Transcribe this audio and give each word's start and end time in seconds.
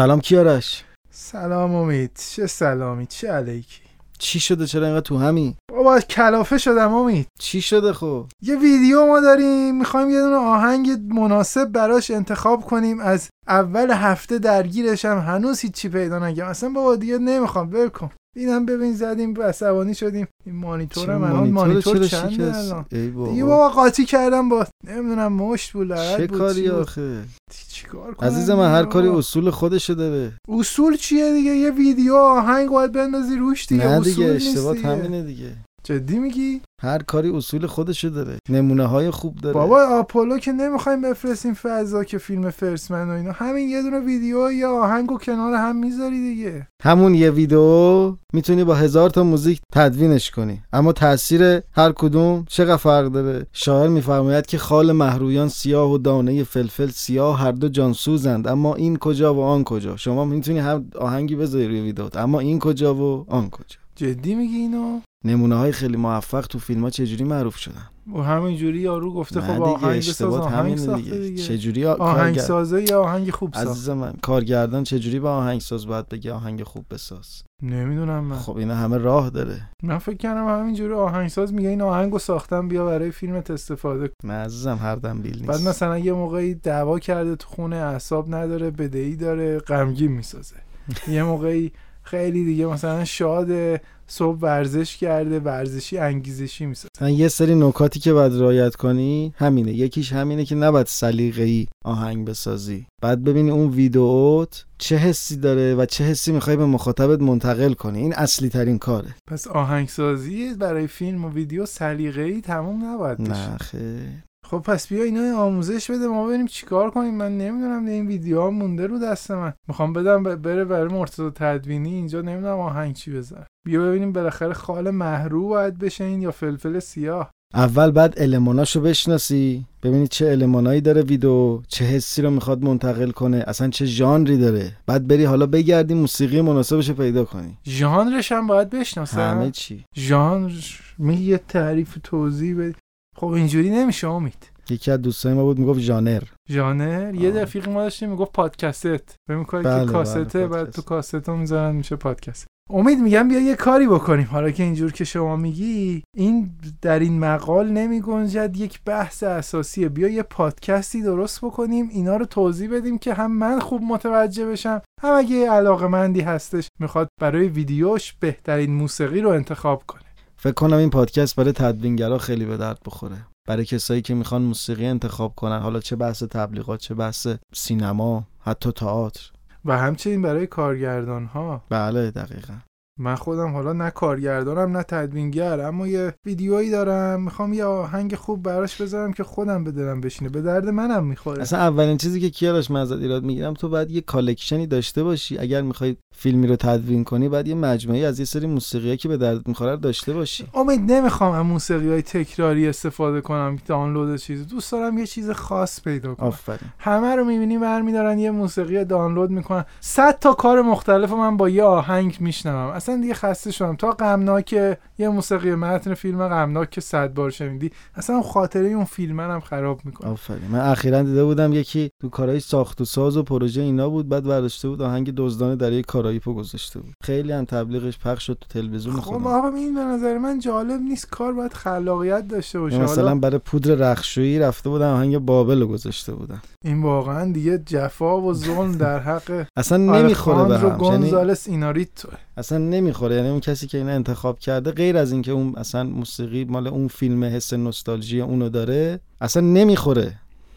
سلام 0.00 0.20
کیارش 0.20 0.84
سلام 1.10 1.74
امید. 1.74 2.10
چه 2.34 2.46
سلامی؟ 2.46 3.06
چه 3.06 3.28
علیکی؟ 3.32 3.80
چی 4.18 4.40
شده؟ 4.40 4.66
چرا 4.66 4.86
اینقدر 4.86 5.00
تو 5.00 5.18
همی 5.18 5.56
بابا 5.72 6.00
کلافه 6.00 6.58
شدم 6.58 6.94
امید. 6.94 7.26
چی 7.38 7.60
شده 7.60 7.92
خب؟ 7.92 8.26
یه 8.42 8.58
ویدیو 8.58 9.06
ما 9.06 9.20
داریم. 9.20 9.78
می‌خوایم 9.78 10.10
یه 10.10 10.20
دونه 10.20 10.36
آهنگ 10.36 10.90
مناسب 11.08 11.64
براش 11.64 12.10
انتخاب 12.10 12.64
کنیم 12.64 13.00
از 13.00 13.28
اول 13.50 13.90
هفته 13.90 14.38
درگیرشم 14.38 15.18
هنوز 15.18 15.60
هیچی 15.60 15.88
پیدا 15.88 16.26
نگم. 16.26 16.46
اصلا 16.46 16.68
بابا 16.68 16.96
دیگه 16.96 17.18
نمی‌خوام 17.18 17.70
ول 17.72 17.88
کن. 17.88 18.10
اینم 18.36 18.66
ببین 18.66 18.92
زدیم 18.94 19.42
عصبانی 19.42 19.94
شدیم. 19.94 20.26
این 20.46 20.56
مانیتورم 20.56 21.24
الان 21.24 21.50
مانیتور 21.50 22.06
چنده 22.06 22.56
الان؟ 22.58 22.86
دیگه 22.90 23.44
بابا 23.44 23.68
قاطی 23.68 24.04
کردم 24.04 24.48
با 24.48 24.66
نمی‌دونم 24.86 25.32
مشت 25.32 25.72
بود 25.72 25.94
چه 25.96 26.26
بود 26.26 26.38
کاری 26.38 26.68
آخه؟ 26.68 27.22
چیکار 27.68 28.14
کنم؟ 28.14 28.28
عزیز 28.28 28.50
من 28.50 28.72
هر 28.72 28.84
کاری 28.84 29.08
اصول 29.08 29.50
خودشو 29.50 29.94
داره. 29.94 30.32
اصول 30.48 30.96
چیه 30.96 31.32
دیگه؟ 31.32 31.50
یه 31.50 31.70
ویدیو 31.70 32.14
آهنگ 32.14 32.68
باید 32.68 32.92
بندازی 32.92 33.36
روش 33.36 33.66
دیگه 33.66 33.86
نه 33.86 34.00
دیگه 34.00 34.24
اشتباه. 34.24 34.76
همینه 34.76 35.22
دیگه. 35.22 35.52
جدی 35.84 36.18
میگی؟ 36.18 36.60
هر 36.82 37.02
کاری 37.02 37.30
اصول 37.30 37.66
خودشو 37.66 38.08
داره. 38.08 38.38
نمونه 38.48 38.86
های 38.86 39.10
خوب 39.10 39.36
داره. 39.36 39.54
بابا 39.54 39.82
آپولو 39.82 40.38
که 40.38 40.52
نمی‌خوایم 40.52 41.02
بفرستیم 41.02 41.54
فضا 41.54 42.04
که 42.04 42.18
فیلم 42.18 42.50
فرسمن 42.50 43.08
و 43.08 43.12
اینا. 43.12 43.32
همین 43.32 43.68
یه 43.68 43.82
دونه 43.82 44.00
ویدیو 44.00 44.52
یا 44.52 44.70
آهنگ 44.82 45.12
و 45.12 45.18
کنار 45.18 45.54
هم 45.54 45.76
می‌ذاری 45.76 46.20
دیگه. 46.20 46.68
همون 46.82 47.14
یه 47.14 47.30
ویدیو 47.30 48.16
می‌تونی 48.32 48.64
با 48.64 48.74
هزار 48.74 49.10
تا 49.10 49.22
موزیک 49.22 49.60
تدوینش 49.72 50.30
کنی. 50.30 50.62
اما 50.72 50.92
تاثیر 50.92 51.42
هر 51.72 51.92
کدوم 51.92 52.44
چقدر 52.48 52.76
فرق 52.76 53.06
داره؟ 53.06 53.46
شاعر 53.52 53.88
میفرماید 53.88 54.46
که 54.46 54.58
خال 54.58 54.92
محرویان 54.92 55.48
سیاه 55.48 55.92
و 55.92 55.98
دانه 55.98 56.44
فلفل 56.44 56.88
سیاه 56.88 57.40
هر 57.40 57.52
دو 57.52 57.68
جانسوزند. 57.68 58.48
اما 58.48 58.74
این 58.74 58.96
کجا 58.96 59.34
و 59.34 59.40
آن 59.40 59.64
کجا؟ 59.64 59.96
شما 59.96 60.24
می‌تونی 60.24 60.58
هم 60.58 60.90
آهنگی 60.98 61.36
بذاری 61.36 61.68
روی 61.68 61.80
ویدیوت. 61.80 62.16
اما 62.16 62.40
این 62.40 62.58
کجا 62.58 62.94
و 62.94 63.24
آن 63.28 63.50
کجا؟ 63.50 63.76
جدی 64.00 64.34
میگی 64.34 64.56
اینو؟ 64.56 65.00
نمونه 65.24 65.54
های 65.54 65.72
خیلی 65.72 65.96
موفق 65.96 66.46
تو 66.46 66.58
فیلم 66.58 66.82
ها 66.84 66.90
چجوری 66.90 67.24
معروف 67.24 67.56
شدن؟ 67.56 67.86
و 68.14 68.18
همینجوری 68.22 68.78
یارو 68.80 69.12
گفته 69.14 69.40
خب 69.40 69.62
آهنگ 69.62 69.98
بساز 69.98 70.34
آهنگ 70.34 70.94
دیگه, 70.96 71.18
دیگه. 71.18 71.42
چجوری 71.42 71.86
آ- 71.86 71.94
آهنگ 71.94 72.16
کارگر- 72.34 72.40
سازه 72.42 72.82
یا 72.90 73.02
آهنگ 73.02 73.30
خوب 73.30 73.54
ساخت 73.54 73.66
عزیز 73.66 73.88
من 73.90 74.12
کارگردان 74.22 74.84
چجوری 74.84 75.20
با 75.20 75.30
آهنگساز 75.36 75.86
باید 75.86 76.08
بگه 76.08 76.32
آهنگ 76.32 76.62
خوب 76.62 76.84
بساز؟ 76.90 77.42
نمی‌دونم 77.62 78.24
من. 78.24 78.36
خب 78.38 78.56
اینا 78.56 78.74
همه 78.74 78.98
راه 78.98 79.30
داره. 79.30 79.68
من 79.82 79.98
فکر 79.98 80.16
کردم 80.16 80.60
همینجوری 80.60 80.94
آهنگساز 80.94 81.54
میگه 81.54 81.68
این 81.68 81.82
آهنگو 81.82 82.18
ساختم 82.18 82.68
بیا 82.68 82.86
برای 82.86 83.10
فیلمت 83.10 83.50
استفاده 83.50 84.08
کن. 84.08 84.14
نه 84.28 84.34
عزیزم 84.34 84.78
هر 84.82 84.94
دنبیل 84.96 85.36
نیست. 85.36 85.46
بعد 85.46 85.68
مثلا 85.68 85.98
یه 85.98 86.12
موقعی 86.12 86.54
دعوا 86.54 86.98
کرده 86.98 87.36
تو 87.36 87.48
خونه 87.48 87.76
اعصاب 87.76 88.34
نداره 88.34 88.70
بدهی 88.70 89.16
داره 89.16 89.58
غمگین 89.58 90.12
می‌سازه. 90.12 90.56
یه 91.08 91.22
موقعی 91.22 91.72
خیلی 92.10 92.44
دیگه 92.44 92.66
مثلا 92.66 93.04
شاده 93.04 93.80
صبح 94.06 94.38
ورزش 94.38 94.96
کرده 94.96 95.40
ورزشی 95.40 95.98
انگیزشی 95.98 96.66
می‌سازه. 96.66 96.88
مثلا 96.96 97.10
یه 97.10 97.28
سری 97.28 97.54
نکاتی 97.54 98.00
که 98.00 98.12
باید 98.12 98.32
رعایت 98.32 98.76
کنی 98.76 99.34
همینه. 99.36 99.72
یکیش 99.72 100.12
همینه 100.12 100.44
که 100.44 100.54
نباید 100.54 100.86
سلیقه‌ای 100.86 101.66
آهنگ 101.84 102.26
بسازی. 102.26 102.86
بعد 103.02 103.24
ببینی 103.24 103.50
اون 103.50 103.70
ویدئوت 103.70 104.64
چه 104.78 104.96
حسی 104.96 105.36
داره 105.36 105.74
و 105.74 105.86
چه 105.86 106.04
حسی 106.04 106.32
می‌خوای 106.32 106.56
به 106.56 106.66
مخاطبت 106.66 107.20
منتقل 107.20 107.72
کنی. 107.72 107.98
این 107.98 108.14
اصلی 108.14 108.48
ترین 108.48 108.78
کاره. 108.78 109.14
پس 109.28 109.46
آهنگسازی 109.46 110.54
برای 110.54 110.86
فیلم 110.86 111.24
و 111.24 111.30
ویدیو 111.30 111.66
سلیقه‌ای 111.66 112.40
تموم 112.40 112.84
نباید 112.84 113.18
بشه. 113.18 113.50
نه 113.50 113.56
خیر. 113.58 114.29
خب 114.50 114.58
پس 114.58 114.88
بیا 114.88 115.04
اینا 115.04 115.36
آموزش 115.38 115.90
بده 115.90 116.06
ما 116.06 116.26
ببینیم 116.26 116.46
چیکار 116.46 116.90
کنیم؟ 116.90 117.14
من 117.14 117.38
نمی‌دونم 117.38 117.86
این 117.86 118.06
ویدیو 118.06 118.40
ها 118.40 118.50
مونده 118.50 118.86
رو 118.86 118.98
دست 118.98 119.30
من. 119.30 119.52
می‌خوام 119.68 119.92
بدم 119.92 120.22
بره 120.22 120.64
برای 120.64 120.88
مرتضی 120.88 121.30
تدوینی 121.34 121.94
اینجا 121.94 122.20
نمی‌دونم 122.20 122.58
آهنگ 122.58 122.94
چی 122.94 123.12
بزن 123.12 123.44
بیا 123.66 123.82
ببینیم 123.82 124.12
بالاخره 124.12 124.52
خال 124.52 124.90
محرو 124.90 125.48
باید 125.48 125.78
بشه 125.78 126.04
این 126.04 126.22
یا 126.22 126.30
فلفل 126.30 126.78
سیاه. 126.78 127.30
اول 127.54 127.90
بعد 127.90 128.14
الماناشو 128.16 128.80
بشناسی 128.80 129.64
ببینی 129.82 130.08
چه 130.08 130.26
المانایی 130.26 130.80
داره 130.80 131.02
ویدیو 131.02 131.62
چه 131.68 131.84
حسی 131.84 132.22
رو 132.22 132.30
می‌خواد 132.30 132.64
منتقل 132.64 133.10
کنه 133.10 133.44
اصلا 133.46 133.68
چه 133.68 133.84
ژانری 133.84 134.38
داره. 134.38 134.72
بعد 134.86 135.08
بری 135.08 135.24
حالا 135.24 135.46
بگردی 135.46 135.94
موسیقی 135.94 136.40
مناسبش 136.40 136.90
پیدا 136.90 137.24
کنی. 137.24 137.58
ژانرش 137.66 138.32
هم 138.32 138.46
باید 138.46 138.74
همه 138.74 138.80
بشناسم 138.80 139.50
چی. 139.50 139.84
ژانر 139.96 140.52
می 140.98 141.16
یه 141.16 141.38
تعریف 141.38 141.98
توضیح 142.02 142.58
بدی 142.58 142.74
خب 143.20 143.26
اینجوری 143.26 143.70
نمیشه 143.70 144.08
امید. 144.08 144.50
یکی 144.70 144.90
از 144.90 145.02
دوستای 145.02 145.34
ما 145.34 145.42
بود 145.42 145.58
می‌گفت 145.58 145.80
ژانر. 145.80 146.22
ژانر؟ 146.48 147.14
یه. 147.14 147.30
رفیق 147.30 147.68
ما 147.68 147.82
داشتیم 147.82 148.10
می‌گفت 148.10 148.32
پادکست 148.32 148.96
فکر 148.96 149.36
می‌کنی 149.36 149.62
بله، 149.62 149.80
که 149.80 149.84
بله، 149.84 149.92
کاسته 149.92 150.46
بعد. 150.46 150.70
تو 150.70 150.82
کاست 150.82 151.28
رو 151.28 151.36
می‌ذارن 151.36 151.74
میشه 151.76 151.96
پادکست. 151.96 152.46
امید 152.70 152.98
میگم 152.98 153.28
بیا 153.28 153.40
یه 153.40 153.56
کاری 153.56 153.86
بکنیم. 153.86 154.28
حالا 154.30 154.50
که 154.50 154.62
اینجور 154.62 154.92
که 154.92 155.04
شما 155.04 155.36
میگی 155.36 156.02
این 156.16 156.50
در 156.82 156.98
این 156.98 157.18
مقال 157.18 157.68
نمی 157.68 158.00
گنجد 158.00 158.56
یک 158.56 158.80
بحث 158.84 159.22
اساسیه. 159.22 159.88
بیا 159.88 160.08
یه 160.08 160.22
پادکستی 160.22 161.02
درست 161.02 161.44
بکنیم 161.44 161.88
اینا 161.92 162.16
رو 162.16 162.24
توضیح 162.24 162.74
بدیم 162.74 162.98
که 162.98 163.14
هم 163.14 163.32
من 163.32 163.60
خوب 163.60 163.82
متوجه 163.82 164.46
بشم 164.46 164.82
هم 165.02 165.14
اگه 165.14 165.50
علاقه 165.50 165.86
مندی 165.86 166.20
هستش 166.20 166.68
می‌خواد 166.80 167.08
برای 167.20 167.48
ویدیوش 167.48 168.12
بهترین 168.20 168.74
موسیقی 168.74 169.20
رو 169.20 169.30
انتخاب 169.30 169.82
کنه. 169.86 170.02
فکر 170.42 170.52
کنم 170.52 170.76
این 170.76 170.90
پادکست 170.90 171.36
برای 171.36 171.52
تدوینگرا 171.52 172.18
خیلی 172.18 172.44
به 172.44 172.56
درد 172.56 172.78
بخوره. 172.86 173.26
برای 173.48 173.64
کسایی 173.64 174.02
که 174.02 174.14
می‌خوان 174.14 174.42
موسیقی 174.42 174.86
انتخاب 174.86 175.34
کنن 175.34 175.58
حالا 175.58 175.80
چه 175.80 175.96
بحث 175.96 176.22
تبلیغات 176.22 176.80
چه 176.80 176.94
بحث 176.94 177.28
سینما 177.54 178.26
حتی 178.38 178.72
تئاتر. 178.72 179.30
و 179.64 179.78
همچنین 179.78 180.22
برای 180.22 180.46
کارگردان 180.46 181.24
ها 181.24 181.62
بله 181.68 182.10
دقیقا. 182.10 182.54
من 183.00 183.14
خودم 183.14 183.52
حالا 183.52 183.72
نه 183.72 183.90
کارگردانم 183.90 184.76
نه 184.76 184.82
تدوینگر 184.82 185.60
اما 185.60 185.86
یه 185.86 186.14
ویدیویی 186.26 186.70
دارم. 186.70 187.22
می‌خوام 187.22 187.52
یه 187.52 187.64
آهنگ 187.64 188.14
خوب 188.14 188.42
براش 188.42 188.80
بذارم 188.80 189.12
که 189.12 189.24
خودم 189.24 189.64
به 189.64 189.70
دلم 189.70 190.00
بشینه. 190.00 190.30
به 190.30 190.42
درد 190.42 190.68
منم 190.68 191.04
می‌خوره. 191.04 191.42
اصلا 191.42 191.58
اولین 191.58 191.96
چیزی 191.96 192.20
که 192.20 192.30
کیارش 192.30 192.70
من 192.70 192.80
ازت 192.80 192.98
ایراد 192.98 193.24
می‌گیرم 193.24 193.54
تو 193.54 193.68
باید 193.68 193.90
یه 193.90 194.00
کالکشنی 194.00 194.66
داشته 194.66 195.02
باشی. 195.02 195.38
اگر 195.38 195.62
می‌خوای 195.62 195.96
فیلمی 196.16 196.46
رو 196.46 196.56
تدوین 196.56 197.04
کنی 197.04 197.28
باید 197.28 197.48
یه 197.48 197.54
مجموعه 197.54 198.06
از 198.06 198.18
یه 198.18 198.24
سری 198.24 198.46
موسیقی 198.46 198.96
که 198.96 199.08
به 199.08 199.16
درد 199.16 199.48
می‌خوره 199.48 199.76
داشته 199.76 200.12
باشی. 200.12 200.46
امید 200.54 200.92
نمی‌خوام 200.92 201.32
از 201.32 201.44
موسیقی 201.44 201.88
های 201.88 202.02
تکراری 202.02 202.68
استفاده 202.68 203.20
کنم 203.20 203.58
دانلود 203.66 204.16
چیز 204.16 204.46
دوست 204.46 204.72
دارم 204.72 204.98
یه 204.98 205.06
چیز 205.06 205.30
خاص 205.30 205.82
پیدا 205.82 206.14
کنم. 206.14 206.26
آفرین. 206.26 206.70
همه 206.78 207.16
رو 207.16 207.24
می‌بینی 207.24 207.58
برمیدارن 207.58 208.18
یه 208.18 208.30
موسیقی 208.30 208.84
دانلود 208.84 209.30
می‌کنن. 209.30 209.64
صد 209.80 210.18
تا 210.18 210.32
کار 210.32 210.62
مختلف 210.62 211.12
من 211.12 211.36
با 211.36 211.48
یه 211.48 211.62
آهنگ 211.62 212.16
میشنوم. 212.20 212.70
اصلا 212.70 212.89
دیگه 212.96 213.14
خسته 213.14 213.50
شدم. 213.50 213.76
تا 213.76 213.90
غمناک 213.90 214.52
یه 214.98 215.08
موسیقی 215.08 215.54
متن 215.54 215.94
فیلم 215.94 216.28
غمناک 216.28 216.70
که 216.70 216.80
صد 216.80 217.14
بار 217.14 217.30
شنیدی 217.30 217.70
اصلا 217.94 218.22
خاطره 218.22 218.68
اون 218.68 218.84
فیلم 218.84 219.20
هم 219.20 219.40
خراب 219.40 219.80
می‌کنه. 219.84 220.10
آفرین. 220.10 220.50
من 220.52 220.58
اخیرا 220.58 221.02
دیده 221.02 221.24
بودم 221.24 221.52
یکی 221.52 221.90
تو 222.00 222.08
کارهای 222.08 222.40
ساخت 222.40 222.80
و 222.80 222.84
ساز 222.84 223.16
و 223.16 223.22
پروژه 223.22 223.60
اینا 223.60 223.88
بود 223.88 224.08
بعد 224.08 224.24
برداشته 224.24 224.68
بود 224.68 224.82
آهنگ 224.82 225.14
دزدان 225.14 225.54
دریای 225.54 225.82
کارائیپو 225.82 226.34
گذاشته 226.34 226.80
بود. 226.80 226.94
خیلی 227.02 227.32
هم 227.32 227.44
تبلیغش 227.44 227.98
پخش 227.98 228.26
شد 228.26 228.38
تو 228.40 228.60
تلویزیون 228.60 229.00
خب 229.00 229.26
آقا 229.26 229.48
این 229.48 229.74
به 229.74 229.80
نظر 229.80 230.18
من 230.18 230.38
جالب 230.38 230.80
نیست. 230.80 231.10
کار 231.10 231.32
باید 231.32 231.52
خلاقیت 231.52 232.28
داشته 232.28 232.60
باشه. 232.60 232.76
یا 232.76 232.82
مثلا 232.82 233.14
برای 233.14 233.38
پودر 233.38 233.74
رخشویی 233.74 234.38
رفته 234.38 234.70
بودن 234.70 234.86
آهنگ 234.86 235.18
بابل 235.18 235.64
گذاشته 235.64 236.12
بودن. 236.12 236.42
این 236.64 236.82
واقعا 236.82 237.32
دیگه 237.32 237.58
جفا 237.58 238.20
و 238.20 238.34
ظلم 238.34 238.72
در 238.72 238.98
حق 238.98 239.46
اصلا 239.56 239.78
نمی‌خوره 239.78 240.48
به 240.48 240.58
هم. 240.58 240.66
یعنی 240.66 240.78
گونزالس 240.78 241.48
ایناریتو. 241.48 242.08
اصلا 242.36 242.58
نمی‌خوره. 242.58 243.16
یعنی 243.16 243.28
اون 243.28 243.40
کسی 243.40 243.66
که 243.66 243.78
اینو 243.78 243.90
انتخاب 243.90 244.38
کرده 244.38 244.70
غیر 244.70 244.96
از 244.96 245.12
اینکه 245.12 245.32
اون 245.32 245.54
اصلا 245.56 245.84
موسیقی 245.84 246.44
مال 246.44 246.66
اون 246.66 246.88
فیلم 246.88 247.24
حس 247.24 247.52
نوستالژی 247.52 248.20
اونو 248.20 248.48
داره 248.48 249.00
اصلا 249.20 249.42
نمی‌خوره. 249.42 250.14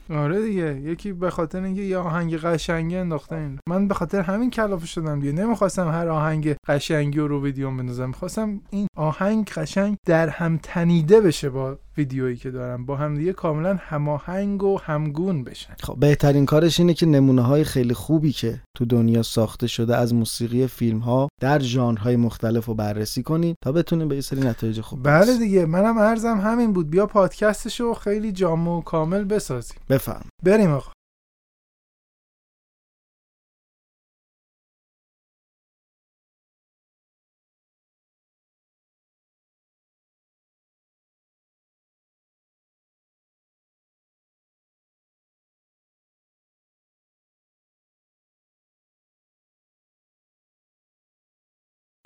آره 0.10 0.42
دیگه. 0.42 0.82
یکی 0.82 1.14
به 1.14 1.30
خاطر 1.30 1.64
اینکه 1.64 1.82
یه 1.82 1.98
آهنگ 1.98 2.38
قشنگی 2.38 2.96
انداخته 2.96 3.36
این. 3.36 3.60
من 3.70 3.88
به 3.88 3.94
خاطر 3.94 4.22
همین 4.22 4.52
کلافه 4.52 4.86
شدم 4.86 5.20
دیگه. 5.20 5.32
نمی‌خواستم 5.32 5.88
هر 5.88 6.10
آهنگ 6.10 6.56
قشنگی 6.68 7.20
رو 7.20 7.28
رو 7.28 7.44
ویدیو 7.44 7.72
بندازم. 7.72 8.08
می‌خواستم 8.08 8.62
این 8.70 8.88
آهنگ 8.98 9.50
قشنگ 9.50 9.96
در 10.06 10.30
هم 10.30 10.60
تنیده 10.64 11.22
بشه 11.22 11.50
با 11.50 11.78
ویدیویی 11.98 12.36
که 12.36 12.52
دارم 12.52 12.86
با 12.86 12.96
هم 12.96 13.16
دیگه 13.16 13.34
کاملا 13.34 13.78
هماهنگ 13.80 14.64
و 14.64 14.80
همگون 14.80 15.44
بشن. 15.44 15.74
خب 15.80 15.96
بهترین 16.00 16.46
کارش 16.46 16.80
اینه 16.80 16.94
که 16.94 17.06
نمونه 17.06 17.42
های 17.42 17.64
خیلی 17.64 17.94
خوبی 17.94 18.32
که 18.32 18.62
تو 18.78 18.86
دنیا 18.86 19.24
ساخته 19.24 19.68
شده 19.68 19.98
از 19.98 20.14
موسیقی 20.14 20.68
فیلم 20.68 21.00
ها 21.00 21.30
در 21.42 21.60
ژانرهای 21.60 22.16
مختلف 22.16 22.66
رو 22.66 22.74
بررسی 22.74 23.24
کنید 23.24 23.56
تا 23.64 23.72
بتونیم 23.72 24.08
به 24.08 24.16
یه 24.16 24.22
سری 24.22 24.40
نتایج 24.40 24.82
خوب 24.82 25.04
بله 25.04 25.14
برسیم. 25.14 25.38
دیگه 25.38 25.66
منم 25.66 25.98
ارزم 25.98 26.40
همین 26.42 26.74
بود. 26.74 26.90
بیا 26.90 27.06
پادکستشو 27.06 27.94
خیلی 27.94 28.32
جامع 28.32 28.72
و 28.72 28.82
کامل 28.82 29.24
بسازیم. 29.24 29.78
بفهم. 29.90 30.26
بریم 30.44 30.72
آقا. 30.72 30.92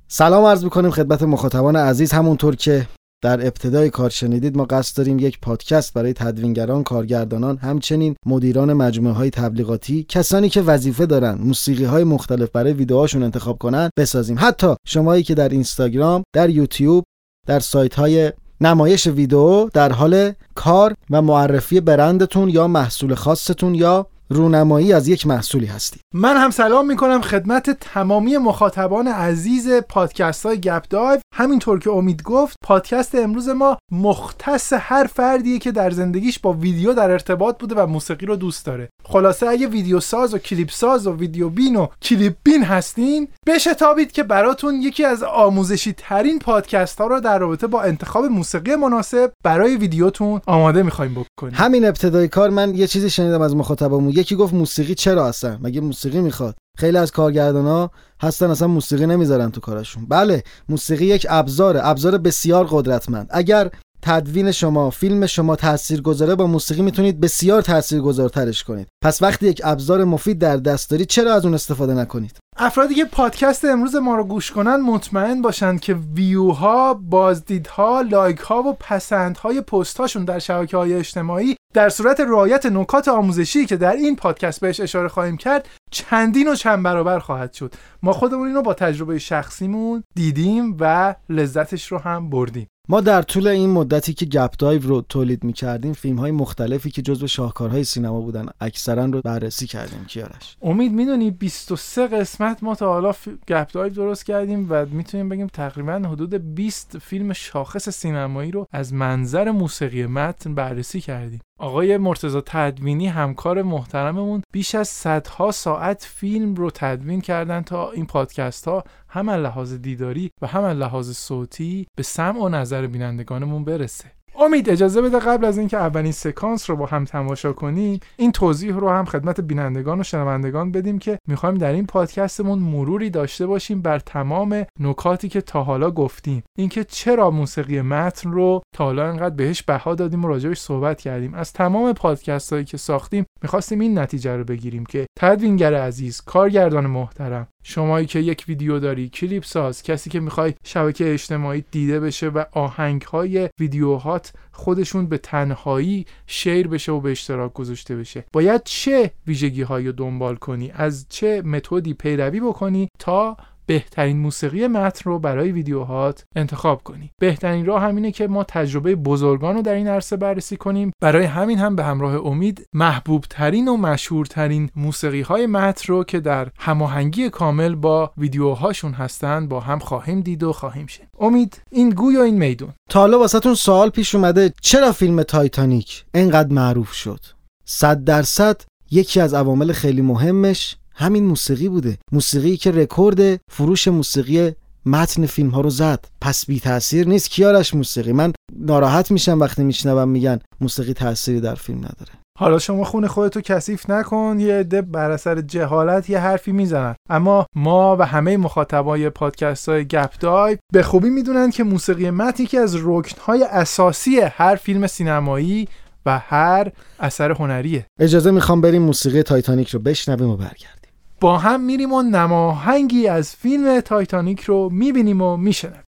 سلام 0.09 0.45
عرض 0.45 0.63
می‌کنیم 0.63 0.91
خدمت 0.91 1.23
مخاطبان 1.23 1.75
عزیز 1.75 2.11
همونطور 2.11 2.55
که 2.55 2.87
در 3.23 3.47
ابتدای 3.47 3.89
کار 3.89 4.09
شنیدید 4.09 4.57
ما 4.57 4.65
قصد 4.65 4.97
داریم 4.97 5.19
یک 5.19 5.39
پادکست 5.39 5.93
برای 5.93 6.13
تدوینگران، 6.13 6.83
کارگردانان، 6.83 7.57
همچنین 7.57 8.15
مدیران 8.25 8.73
مجموعه 8.73 9.15
های 9.15 9.29
تبلیغاتی، 9.29 10.05
کسانی 10.09 10.49
که 10.49 10.61
وظیفه 10.61 11.05
دارن 11.05 11.37
موسیقی 11.41 11.83
های 11.83 12.03
مختلف 12.03 12.49
برای 12.49 12.73
ویدیوهاشون 12.73 13.23
انتخاب 13.23 13.57
کنن 13.57 13.89
بسازیم. 13.97 14.37
حتی 14.39 14.75
شمایی 14.87 15.23
که 15.23 15.35
در 15.35 15.49
اینستاگرام، 15.49 16.23
در 16.33 16.49
یوتیوب، 16.49 17.03
در 17.47 17.59
سایت 17.59 17.95
های 17.95 18.33
نمایش 18.61 19.07
ویدیو 19.07 19.69
در 19.73 19.91
حال 19.91 20.33
کار 20.55 20.93
و 21.09 21.21
معرفی 21.21 21.81
برندتون 21.81 22.49
یا 22.49 22.67
محصول 22.67 23.15
خاصتون 23.15 23.75
یا 23.75 24.07
رونمایی 24.29 24.93
از 24.93 25.07
یک 25.07 25.27
محصولی 25.27 25.65
هستید 25.65 26.01
من 26.13 26.37
هم 26.37 26.49
سلام 26.49 26.87
می‌کنم 26.87 27.21
خدمت 27.21 27.69
تمامی 27.69 28.37
مخاطبان 28.37 29.07
عزیز 29.07 29.69
پادکست 29.69 30.45
های 30.45 30.59
گپ 30.59 30.83
دایو. 30.89 31.19
همینطور 31.33 31.79
که 31.79 31.89
امید 31.89 32.23
گفت 32.23 32.55
پادکست 32.63 33.15
امروز 33.15 33.49
ما 33.49 33.77
مختص 33.91 34.73
هر 34.73 35.09
فردیه 35.13 35.59
که 35.59 35.71
در 35.71 35.89
زندگیش 35.89 36.39
با 36.39 36.53
ویدیو 36.53 36.93
در 36.93 37.11
ارتباط 37.11 37.59
بوده 37.59 37.75
و 37.75 37.87
موسیقی 37.87 38.25
رو 38.25 38.35
دوست 38.35 38.65
داره. 38.65 38.89
خلاصه 39.05 39.47
اگه 39.47 39.67
ویدیو 39.67 39.99
ساز 39.99 40.33
و 40.33 40.37
کلیپ 40.37 40.69
ساز 40.71 41.07
و 41.07 41.15
ویدیو 41.15 41.49
بین 41.49 41.75
و 41.75 41.87
کلیپ 42.01 42.35
بین 42.43 42.63
هستین 42.63 43.27
بشتابید 43.47 44.11
که 44.11 44.23
براتون 44.23 44.81
یکی 44.81 45.05
از 45.05 45.23
آموزشی 45.23 45.93
ترین 45.97 46.39
پادکست 46.39 47.01
ها 47.01 47.07
رو 47.07 47.19
در 47.19 47.39
رابطه 47.39 47.67
با 47.67 47.81
انتخاب 47.81 48.25
موسیقی 48.25 48.75
مناسب 48.75 49.31
برای 49.43 49.75
ویدیوتون 49.75 50.41
آماده 50.45 50.83
می‌خوایم 50.83 51.13
بکنیم. 51.13 51.53
همین 51.55 51.85
ابتدای 51.85 52.27
کار 52.27 52.49
من 52.49 52.75
یه 52.75 52.87
چیزی 52.87 53.09
شنیدم 53.09 53.41
از 53.41 53.55
مخاطبمون. 53.55 54.16
یکی 54.17 54.35
گفت 54.35 54.53
موسیقی 54.53 54.95
چرا 54.95 55.27
هستن 55.27 55.59
مگه 55.61 55.81
موسیقی 55.81 56.21
می‌خواد؟ 56.21 56.55
خیلی 56.77 56.97
از 56.97 57.11
کارگردان 57.11 57.89
هستن 58.21 58.49
اصلا 58.49 58.67
موسیقی 58.67 59.05
نمی‌ذارن 59.05 59.51
تو 59.51 59.61
کارشون 59.61 60.05
بله 60.05 60.43
موسیقی 60.69 61.05
یک 61.05 61.27
ابزاره 61.29 61.79
ابزار 61.83 62.17
بسیار 62.17 62.67
قدرتمند. 62.71 63.27
اگر 63.29 63.71
تدوین 64.01 64.51
شما 64.51 64.89
فیلم 64.89 65.25
شما 65.25 65.55
تأثیر 65.55 66.01
گذاره 66.01 66.35
با 66.35 66.47
موسیقی 66.47 66.81
می‌تونید 66.81 67.19
بسیار 67.19 67.61
تأثیر 67.61 68.01
گذارترش 68.01 68.63
کنید. 68.63 68.87
پس 69.03 69.21
وقتی 69.21 69.47
یک 69.47 69.61
ابزار 69.63 70.03
مفید 70.03 70.39
در 70.39 70.57
دست 70.57 70.89
دارید 70.89 71.07
چرا 71.07 71.33
از 71.33 71.45
اون 71.45 71.53
استفاده 71.53 71.93
نکنید؟ 71.93 72.37
افرادی 72.57 72.95
که 72.95 73.05
پادکست 73.05 73.65
امروز 73.65 73.95
ما 73.95 74.15
رو 74.15 74.23
گوش 74.23 74.51
کنن 74.51 74.75
مطمئن 74.75 75.41
باشند 75.41 75.79
که 75.79 75.93
ویوها، 76.13 76.93
بازدیدها، 76.93 78.01
لایک 78.01 78.37
ها 78.37 78.63
و 78.63 78.73
پسندهای 78.73 79.61
پست 79.61 79.97
هاشون 79.97 80.25
در 80.25 80.39
شبکه 80.39 80.77
های 80.77 80.93
اجتماعی 80.93 81.55
در 81.73 81.89
صورت 81.89 82.19
رعایت 82.19 82.65
نکات 82.65 83.07
آموزشی 83.07 83.65
که 83.65 83.77
در 83.77 83.93
این 83.93 84.15
پادکست 84.15 84.61
بهش 84.61 84.79
اشاره 84.79 85.07
خواهیم 85.07 85.37
کرد 85.37 85.67
چندین 85.91 86.47
و 86.47 86.55
چند 86.55 86.83
برابر 86.83 87.19
خواهد 87.19 87.53
شد. 87.53 87.73
ما 88.03 88.13
خودمون 88.13 88.47
اینو 88.47 88.61
با 88.61 88.73
تجربه 88.73 89.19
شخصیمون 89.19 90.03
دیدیم 90.15 90.77
و 90.79 91.15
لذتش 91.29 91.91
رو 91.91 91.97
هم 91.97 92.29
بردیم. 92.29 92.67
ما 92.89 93.01
در 93.01 93.21
طول 93.21 93.47
این 93.47 93.69
مدتی 93.69 94.13
که 94.13 94.25
گپ 94.25 94.53
دایو 94.59 94.81
رو 94.81 95.01
تولید 95.01 95.43
می 95.43 95.53
کردیم 95.53 95.93
فیلم 95.93 96.19
های 96.19 96.31
مختلفی 96.31 96.91
که 96.91 97.01
جزو 97.01 97.27
شاهکارهای 97.27 97.83
سینما 97.83 98.21
بودن 98.21 98.45
اکثرا 98.61 99.05
رو 99.05 99.21
بررسی 99.21 99.67
کردیم 99.67 100.05
کیارش. 100.05 100.57
امید 100.61 100.91
می‌دونی 100.91 101.31
23 101.31 102.07
قسمت 102.07 102.63
ما 102.63 102.75
تا 102.75 102.93
حالا 102.93 103.13
گپ 103.47 103.71
دایو 103.71 103.93
درست 103.93 104.25
کردیم 104.25 104.67
و 104.69 104.85
می‌تونیم 104.85 105.29
بگیم 105.29 105.47
تقریبا 105.47 105.93
حدود 105.93 106.55
20 106.55 106.97
فیلم 106.97 107.33
شاخص 107.33 107.89
سینمایی 107.89 108.51
رو 108.51 108.67
از 108.71 108.93
منظر 108.93 109.51
موسیقی 109.51 110.05
متن 110.05 110.55
بررسی 110.55 111.01
کردیم. 111.01 111.41
آقای 111.59 111.97
مرتزا 111.97 112.41
تدوینی 112.41 113.07
همکار 113.07 113.61
محترممون 113.61 114.41
بیش 114.53 114.75
از 114.75 114.87
صدها 114.87 115.51
ساعت 115.51 116.07
فیلم 116.09 116.55
رو 116.55 116.71
تدوین 116.71 117.21
کردن 117.21 117.61
تا 117.61 117.91
این 117.91 118.05
پادکست 118.05 118.67
ها 118.67 118.83
هم 119.09 119.29
لحاظ 119.29 119.73
دیداری 119.73 120.31
و 120.41 120.47
هم 120.47 120.65
لحاظ 120.65 121.11
صوتی 121.11 121.87
به 121.97 122.03
سمع 122.03 122.39
و 122.39 122.49
نظر 122.49 122.87
بینندگانمون 122.87 123.63
برسه. 123.65 124.16
امید 124.39 124.69
اجازه 124.69 125.01
بده 125.01 125.19
قبل 125.19 125.45
از 125.45 125.57
اینکه 125.57 125.77
اولین 125.77 126.11
سکانس 126.11 126.69
رو 126.69 126.75
با 126.75 126.85
هم 126.85 127.05
تماشا 127.05 127.53
کنیم 127.53 127.99
این 128.17 128.31
توضیح 128.31 128.75
رو 128.75 128.89
هم 128.89 129.05
خدمت 129.05 129.41
بینندگان 129.41 129.99
و 129.99 130.03
شنوندگان 130.03 130.71
بدیم 130.71 130.99
که 130.99 131.19
می‌خوایم 131.27 131.55
در 131.55 131.71
این 131.71 131.85
پادکستمون 131.85 132.59
مروری 132.59 133.09
داشته 133.09 133.47
باشیم 133.47 133.81
بر 133.81 133.99
تمام 133.99 134.65
نکاتی 134.79 135.29
که 135.29 135.41
تا 135.41 135.63
حالا 135.63 135.91
گفتیم. 135.91 136.43
اینکه 136.57 136.83
چرا 136.83 137.31
موسیقی 137.31 137.81
متن 137.81 138.31
رو 138.31 138.61
تا 138.75 138.83
حالا 138.83 139.07
انقدر 139.07 139.35
بهش 139.35 139.63
بها 139.63 139.95
دادیم 139.95 140.25
و 140.25 140.27
راجبش 140.27 140.59
صحبت 140.59 141.01
کردیم. 141.01 141.33
از 141.33 141.53
تمام 141.53 141.93
پادکست 141.93 142.53
هایی 142.53 142.65
که 142.65 142.77
ساختیم 142.77 143.25
می‌خواستیم 143.43 143.79
این 143.79 143.99
نتیجه 143.99 144.35
رو 144.35 144.43
بگیریم 144.43 144.85
که 144.85 145.05
تدوینگر 145.19 145.73
عزیز 145.73 146.21
کارگردان 146.21 146.85
محترم 146.85 147.47
شمایی 147.69 148.05
که 148.05 148.19
یک 148.19 148.45
ویدیو 148.47 148.79
داری 148.79 149.09
کلیپ 149.09 149.43
ساز 149.43 149.83
کسی 149.83 150.09
که 150.09 150.19
می‌خوای 150.19 150.53
شبکه 150.63 151.13
اجتماعی 151.13 151.63
دیده 151.71 151.99
بشه 151.99 152.27
و 152.27 152.43
آهنگ 152.51 153.01
های 153.01 153.49
ویدیوهات 153.59 154.33
خودشون 154.51 155.05
به 155.05 155.17
تنهایی 155.17 156.05
شیر 156.27 156.67
بشه 156.67 156.91
و 156.91 156.99
به 156.99 157.11
اشتراک 157.11 157.53
گذاشته 157.53 157.95
بشه. 157.95 158.25
باید 158.33 158.61
چه 158.63 159.11
ویژگی 159.27 159.63
رو 159.63 159.91
دنبال 159.91 160.35
کنی؟ 160.35 160.71
از 160.71 161.05
چه 161.09 161.41
متدی 161.41 161.93
پیروی 161.93 162.39
بکنی 162.39 162.89
تا 162.99 163.37
بهترین 163.67 164.17
موسیقی 164.17 164.67
متن 164.67 165.09
رو 165.09 165.19
برای 165.19 165.51
ویدیوهات 165.51 166.25
انتخاب 166.35 166.83
کنی. 166.83 167.11
بهترین 167.19 167.65
راه 167.65 167.81
همینه 167.81 168.11
که 168.11 168.27
ما 168.27 168.43
تجربه 168.43 168.95
بزرگان 168.95 169.55
رو 169.55 169.61
در 169.61 169.73
این 169.73 169.87
عرصه 169.87 170.17
بررسی 170.17 170.57
کنیم. 170.57 170.91
برای 171.01 171.25
همین 171.25 171.59
هم 171.59 171.75
به 171.75 171.83
همراه 171.83 172.15
امید 172.25 172.67
محبوب 172.73 173.25
ترین 173.29 173.67
و 173.67 173.77
مشهورترین 173.77 174.69
موسیقی 174.75 175.21
های 175.21 175.45
متن 175.45 175.93
رو 175.93 176.03
که 176.03 176.19
در 176.19 176.47
هماهنگی 176.59 177.29
کامل 177.29 177.75
با 177.75 178.11
ویدیوهاشون 178.17 178.93
هستند 178.93 179.49
با 179.49 179.59
هم 179.59 179.79
خواهیم 179.79 180.21
دید 180.21 180.43
و 180.43 180.53
خواهیم 180.53 180.85
شد 180.85 181.03
امید 181.19 181.61
این 181.71 181.89
گوی 181.89 182.17
و 182.17 182.21
این 182.21 182.37
میدون. 182.37 182.73
تا 182.89 182.99
حالا 182.99 183.19
واسهتون 183.19 183.55
سوال 183.55 183.89
پیش 183.89 184.15
اومده 184.15 184.53
چرا 184.61 184.91
فیلم 184.91 185.23
تایتانیک 185.23 186.05
انقدر 186.13 186.53
معروف 186.53 186.93
شد؟ 186.93 187.19
صد 187.65 188.03
درصد 188.03 188.61
یکی 188.91 189.21
از 189.21 189.33
عوامل 189.33 189.71
خیلی 189.71 190.01
مهمش 190.01 190.77
همین 190.99 191.25
موسیقی 191.25 191.69
بوده. 191.69 191.97
موسیقی 192.11 192.57
که 192.57 192.71
رکورد 192.71 193.39
فروش 193.51 193.87
موسیقی 193.87 194.51
متن 194.85 195.25
فیلم 195.25 195.49
ها 195.49 195.61
رو 195.61 195.69
زد. 195.69 196.05
پس 196.21 196.45
بی 196.45 196.59
تاثیر 196.59 197.07
نیست 197.07 197.29
کیارش 197.29 197.73
موسیقی؟ 197.75 198.11
من 198.11 198.33
ناراحت 198.55 199.11
میشم 199.11 199.39
وقتی 199.39 199.63
میشنوم 199.63 200.09
میگن 200.09 200.39
موسیقی 200.61 200.93
تأثیری 200.93 201.41
در 201.41 201.55
فیلم 201.55 201.77
نداره. 201.77 202.11
حالا 202.39 202.59
شما 202.59 202.83
خون 202.83 203.07
خودتو 203.07 203.41
کثیف 203.41 203.89
نکن. 203.89 204.37
یه 204.39 204.53
عده 204.53 204.81
بر 204.81 205.11
اثر 205.11 205.41
جهالت 205.41 206.09
یه 206.09 206.19
حرفی 206.19 206.51
می‌زنن. 206.51 206.95
اما 207.09 207.45
ما 207.55 207.97
و 207.99 208.05
همه 208.05 208.37
مخاطبای 208.37 209.09
پادکست 209.09 209.69
های 209.69 209.85
گپ 209.85 210.19
دای 210.19 210.57
به 210.73 210.83
خوبی 210.83 211.09
می‌دونن 211.09 211.51
که 211.51 211.63
موسیقی 211.63 212.09
متن 212.09 212.43
یکی 212.43 212.57
از 212.57 212.75
رکنهای 212.83 213.43
اساسی 213.43 214.19
هر 214.19 214.55
فیلم 214.55 214.87
سینمایی 214.87 215.67
و 216.05 216.19
هر 216.19 216.71
اثر 216.99 217.31
هنریه. 217.31 217.85
اجازه 217.99 218.31
می‌خوام 218.31 218.61
بریم 218.61 218.81
موسیقی 218.81 219.23
تایتانیک 219.23 219.69
رو 219.69 219.79
بشنویم 219.79 220.29
و 220.29 220.37
برگردیم. 220.37 220.76
با 221.19 221.37
هم 221.37 221.61
میریم 221.61 221.93
و 221.93 222.01
نماهنگی 222.01 223.07
از 223.07 223.35
فیلم 223.35 223.79
تایتانیک 223.79 224.41
رو 224.41 224.69
می‌بینیم 224.69 225.21
و 225.21 225.37
میشنویم. 225.37 225.86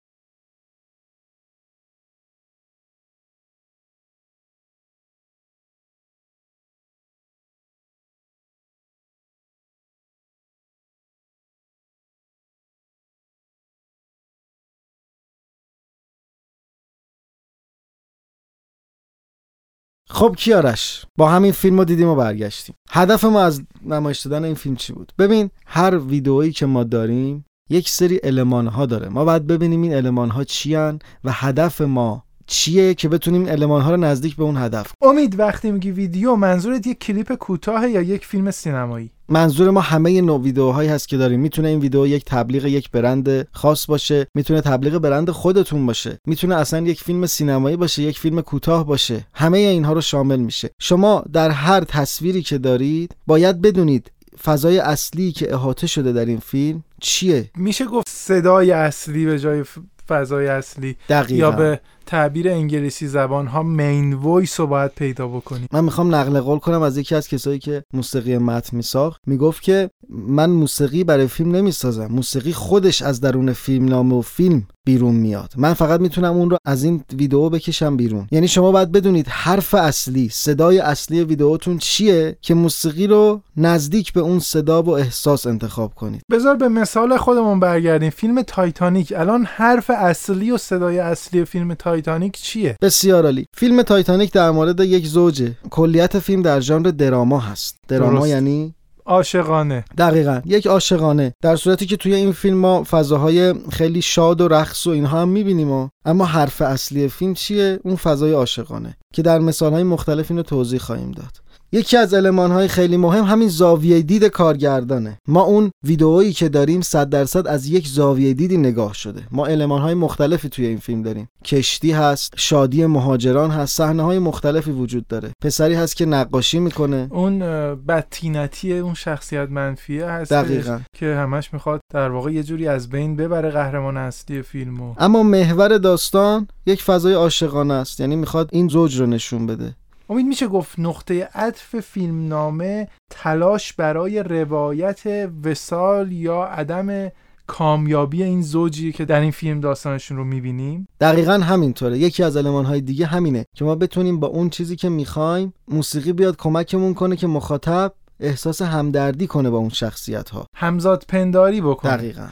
خب 20.17 20.35
کیارش 20.39 21.07
با 21.17 21.29
همین 21.29 21.53
فیلم 21.53 21.79
رو 21.79 21.85
دیدیم 21.85 22.09
و 22.09 22.15
برگشتیم. 22.15 22.75
هدف 22.91 23.25
ما 23.25 23.43
از 23.43 23.63
نمایش 23.87 24.21
دادن 24.21 24.45
این 24.45 24.55
فیلم 24.55 24.77
چی 24.77 24.93
بود؟ 24.93 25.13
ببین 25.19 25.51
هر 25.67 25.99
ویدئویی 25.99 26.53
که 26.53 26.67
ما 26.67 26.85
داریم 26.85 27.45
یک 27.71 27.89
سری 27.89 28.21
المان 28.23 28.67
ها 28.67 28.87
داره. 28.87 29.09
ما 29.09 29.25
باید 29.25 29.47
ببینیم 29.47 29.83
این 29.83 29.95
المان 29.95 30.31
ها 30.31 30.45
چی 30.45 30.75
و 30.75 30.99
هدف 31.27 31.81
ما 31.81 32.26
چیه 32.47 32.95
که 32.95 33.09
بتونیم 33.09 33.47
المان 33.49 33.83
ها 33.83 33.91
رو 33.91 33.97
نزدیک 33.97 34.37
به 34.37 34.45
اون 34.45 34.57
هدف 34.57 34.93
امید 35.03 35.39
وقتی 35.39 35.71
میگی 35.71 35.91
ویدیو 35.91 36.37
منظورت 36.37 36.87
یک 36.87 36.99
کلیپ 36.99 37.33
کوتاه 37.33 37.91
یا 37.91 38.03
یک 38.03 38.27
فیلم 38.27 38.51
سینمایی؟ 38.51 39.11
منظور 39.29 39.71
ما 39.71 39.81
همه 39.81 40.21
نوع 40.21 40.41
ویدیوهایی 40.41 40.89
هست 40.89 41.09
که 41.09 41.17
داریم. 41.17 41.41
می‌تونه 41.41 41.69
این 41.69 41.79
ویدیو 41.79 42.07
یک 42.07 42.25
تبلیغ 42.25 42.65
یک 42.65 42.91
برند 42.91 43.49
خاص 43.53 43.87
باشه 43.87 44.27
می‌تونه 44.35 44.61
تبلیغ 44.61 44.99
برند 44.99 45.31
خودتون 45.31 45.87
باشه 45.87 46.19
می‌تونه 46.27 46.55
اصلا 46.55 46.81
یک 46.81 47.03
فیلم 47.03 47.27
سینمایی 47.27 47.77
باشه 47.77 48.03
یک 48.03 48.19
فیلم 48.19 48.41
کوتاه 48.41 48.87
باشه. 48.87 49.27
همه 49.35 49.59
اینها 49.59 49.93
رو 49.93 50.01
شامل 50.01 50.37
میشه. 50.37 50.71
شما 50.79 51.25
در 51.33 51.51
هر 51.51 51.85
تصویری 51.85 52.43
که 52.43 52.59
دارید 52.59 53.17
باید 53.27 53.63
بدونید 53.63 54.11
فضای 54.45 54.79
اصلی 54.79 55.33
که 55.33 55.55
احاطه 55.55 55.87
شده 55.87 56.13
در 56.13 56.25
این 56.25 56.39
فیلم 56.39 56.85
چیه. 57.01 57.51
میشه 57.57 57.85
گفت 57.85 58.09
صدای 58.09 58.71
اصلی 58.71 59.27
به 59.27 59.39
جای 59.39 59.65
فضای 60.09 60.47
اصلی 60.47 60.97
دقیقا 61.09 61.39
یا 61.39 61.51
به 61.51 61.81
تعبیر 62.07 62.49
انگلیسی 62.49 63.07
زبان 63.07 63.47
ها 63.47 63.63
main 63.63 64.15
voice 64.15 64.61
رو 64.61 64.67
باید 64.67 64.91
پیدا 64.91 65.29
بکنی. 65.29 65.67
من 65.73 65.85
می‌خوام 65.85 66.15
نقل 66.15 66.41
قول 66.41 66.59
کنم 66.59 66.83
از 66.83 66.99
یکی 66.99 67.15
از 67.15 67.29
کسایی 67.29 67.59
که 67.59 67.85
موسیقی 67.93 68.39
متن 68.39 68.77
میساخت. 68.77 69.21
می‌گفت 69.27 69.63
که 69.63 69.91
من 70.09 70.51
موسیقی 70.51 71.05
برای 71.05 71.27
فیلم 71.27 71.57
نمی‌سازم. 71.57 72.07
موسیقی 72.07 72.53
خودش 72.53 73.03
از 73.03 73.21
درون 73.21 73.53
فیلم 73.53 73.85
نامه 73.85 74.15
و 74.15 74.23
فیلم 74.23 74.67
بیرون 74.87 75.15
میاد. 75.15 75.53
من 75.57 75.75
فقط 75.75 76.01
می‌تونم 76.01 76.33
اون 76.33 76.51
رو 76.51 76.57
از 76.65 76.85
این 76.85 77.05
ویدیو 77.19 77.49
بکشم 77.49 77.97
بیرون. 77.97 78.29
یعنی 78.31 78.49
شما 78.49 78.73
باید 78.73 78.93
بدونید 78.93 79.27
حرف 79.29 79.75
اصلی 79.75 80.29
صدای 80.29 80.79
اصلی 80.79 81.25
ویدیوتون 81.25 81.79
چیه 81.79 82.37
که 82.41 82.55
موسیقی 82.55 83.07
رو 83.07 83.41
نزدیک 83.57 84.13
به 84.13 84.21
اون 84.21 84.39
صدا 84.39 84.83
و 84.83 84.91
احساس 84.91 85.47
انتخاب 85.47 85.95
کنید. 85.95 86.23
بذار 86.31 86.57
به 86.57 86.69
مثال 86.69 87.17
خودمون 87.17 87.61
برگردیم. 87.61 88.11
فیلم 88.11 88.43
تایتانیک. 88.43 89.13
الان 89.17 89.45
حرف 89.45 89.91
اصلی 89.91 90.51
و 90.51 90.59
صدای 90.59 90.99
اصلی 90.99 91.45
فیلم 91.45 91.75
تایتانیک 91.75 92.37
چیه؟ 92.37 92.77
بسیار 92.83 93.25
عالی. 93.25 93.47
فیلم 93.55 93.83
تایتانیک 93.83 94.33
در 94.33 94.51
مورد 94.51 94.81
یک 94.81 95.07
زوجه. 95.07 95.53
کلیت 95.71 96.19
فیلم 96.19 96.43
در 96.43 96.61
ژانر 96.61 96.91
drama 96.91 97.41
هست. 97.41 97.77
drama 97.89 98.19
درست. 98.19 98.29
یعنی 98.29 98.75
عاشقانه. 99.07 99.85
دقیقا. 99.99 100.41
یک 100.45 100.67
عاشقانه. 100.67 101.35
در 101.43 101.57
صورتی 101.57 101.87
که 101.87 101.97
توی 101.97 102.15
این 102.15 102.33
فیلم 102.33 102.57
ما 102.57 102.85
فضاهای 102.91 103.55
خیلی 103.73 104.03
شاد 104.03 104.41
و 104.41 104.49
رقص 104.49 104.87
و 104.87 104.91
اینها 104.91 105.21
هم 105.21 105.29
می‌بینیم 105.29 105.71
و 105.71 105.89
اما 106.05 106.25
حرف 106.25 106.63
اصلی 106.63 107.09
فیلم 107.09 107.35
چیه؟ 107.35 107.79
اون 107.85 107.97
فضای 107.97 108.33
عاشقانه. 108.33 108.97
که 109.15 109.23
در 109.23 109.39
مثالهای 109.39 109.83
مختلف 109.83 110.31
اینو 110.31 110.43
توضیح 110.43 110.79
خواهیم 110.81 111.11
داد. 111.11 111.46
یکی 111.73 111.97
از 111.97 112.15
المانهای 112.15 112.69
خیلی 112.69 112.97
مهم 112.97 113.25
همین 113.25 113.49
زاویه 113.49 114.03
دید 114.03 114.25
کارگردانه. 114.25 115.19
ما 115.29 115.43
اون 115.43 115.71
ویدئویی 115.85 116.33
که 116.33 116.49
داریم 116.49 116.81
صد 116.81 117.09
درصد 117.09 117.47
از 117.47 117.67
یک 117.67 117.89
زاویه 117.89 118.35
دیدی 118.35 118.57
نگاه 118.57 118.95
شده. 118.95 119.23
ما 119.31 119.47
المانهای 119.47 119.95
مختلفی 119.95 120.49
توی 120.49 120.67
این 120.67 120.79
فیلم 120.79 121.03
داریم. 121.03 121.29
کشتی 121.45 121.93
هست 121.93 122.35
شادی 122.37 122.87
مهاجران 122.87 123.51
هست 123.51 123.77
صحنه 123.77 124.03
های 124.03 124.19
مختلفی 124.19 124.71
وجود 124.71 125.07
داره. 125.07 125.31
پسری 125.43 125.75
هست 125.75 125.97
که 125.97 126.07
نقاشی 126.07 126.59
می‌کنه. 126.59 127.09
اون 127.11 127.39
بدتینتی 127.75 128.79
اون 128.79 128.95
شخصیت 128.95 129.51
منفیه 129.51 130.07
هست 130.07 130.33
دقیقا. 130.33 130.81
که 130.95 131.15
همش 131.15 131.53
می‌خواد 131.53 131.81
در 131.95 132.11
واقع 132.11 132.33
یه 132.33 132.43
جوری 132.43 132.69
از 132.69 132.89
بین 132.89 133.17
ببره 133.17 133.51
قهرمان 133.51 133.97
اصلی 133.97 134.43
فیلمو. 134.43 134.95
اما 134.99 135.23
محور 135.23 135.79
داستان 135.79 136.49
یک 136.67 136.83
فضای 136.83 137.15
عاشقانه 137.15 137.75
است. 137.75 138.01
یعنی 138.01 138.17
می‌خواد 138.17 138.49
این 138.53 138.69
زوج 138.69 139.01
رو 139.01 139.07
نشون 139.07 139.47
بده. 139.47 139.75
امید 140.11 140.27
میشه 140.27 140.47
گفت 140.47 140.79
نقطه 140.79 141.29
عطف 141.35 141.81
فیلمنامه 141.81 142.89
تلاش 143.11 143.73
برای 143.73 144.23
روایت 144.23 145.31
وسال 145.45 146.13
یا 146.13 146.45
عدم 146.45 147.11
کامیابی 147.47 148.23
این 148.23 148.43
زوجی 148.43 148.93
که 148.93 149.05
در 149.05 149.21
این 149.21 149.31
فیلم 149.31 149.61
داستانشون 149.61 150.17
رو 150.17 150.25
می‌بینیم؟ 150.25 150.89
دقیقا 151.01 151.33
همینطوره. 151.33 151.99
یکی 151.99 152.23
از 152.23 152.37
های 152.37 152.81
دیگه 152.81 153.07
همینه 153.07 153.47
که 153.57 153.65
ما 153.65 153.75
بتونیم 153.75 154.21
با 154.21 154.27
اون 154.27 154.51
چیزی 154.51 154.77
که 154.77 154.89
می‌خوایم 154.89 155.53
موسیقی 155.69 156.13
بیاد 156.13 156.37
کمکمون 156.37 156.95
کنه 156.95 157.17
که 157.17 157.27
مخاطب 157.27 157.93
احساس 158.21 158.63
همدردی 158.63 159.27
کنه 159.27 159.51
با 159.51 159.59
اون 159.59 159.69
شخصیت 159.69 160.31
ها 160.31 160.47
همزاد 160.55 161.05
پنداری 161.09 161.61
بکنه. 161.61 161.97
دقیقا. 161.97 162.27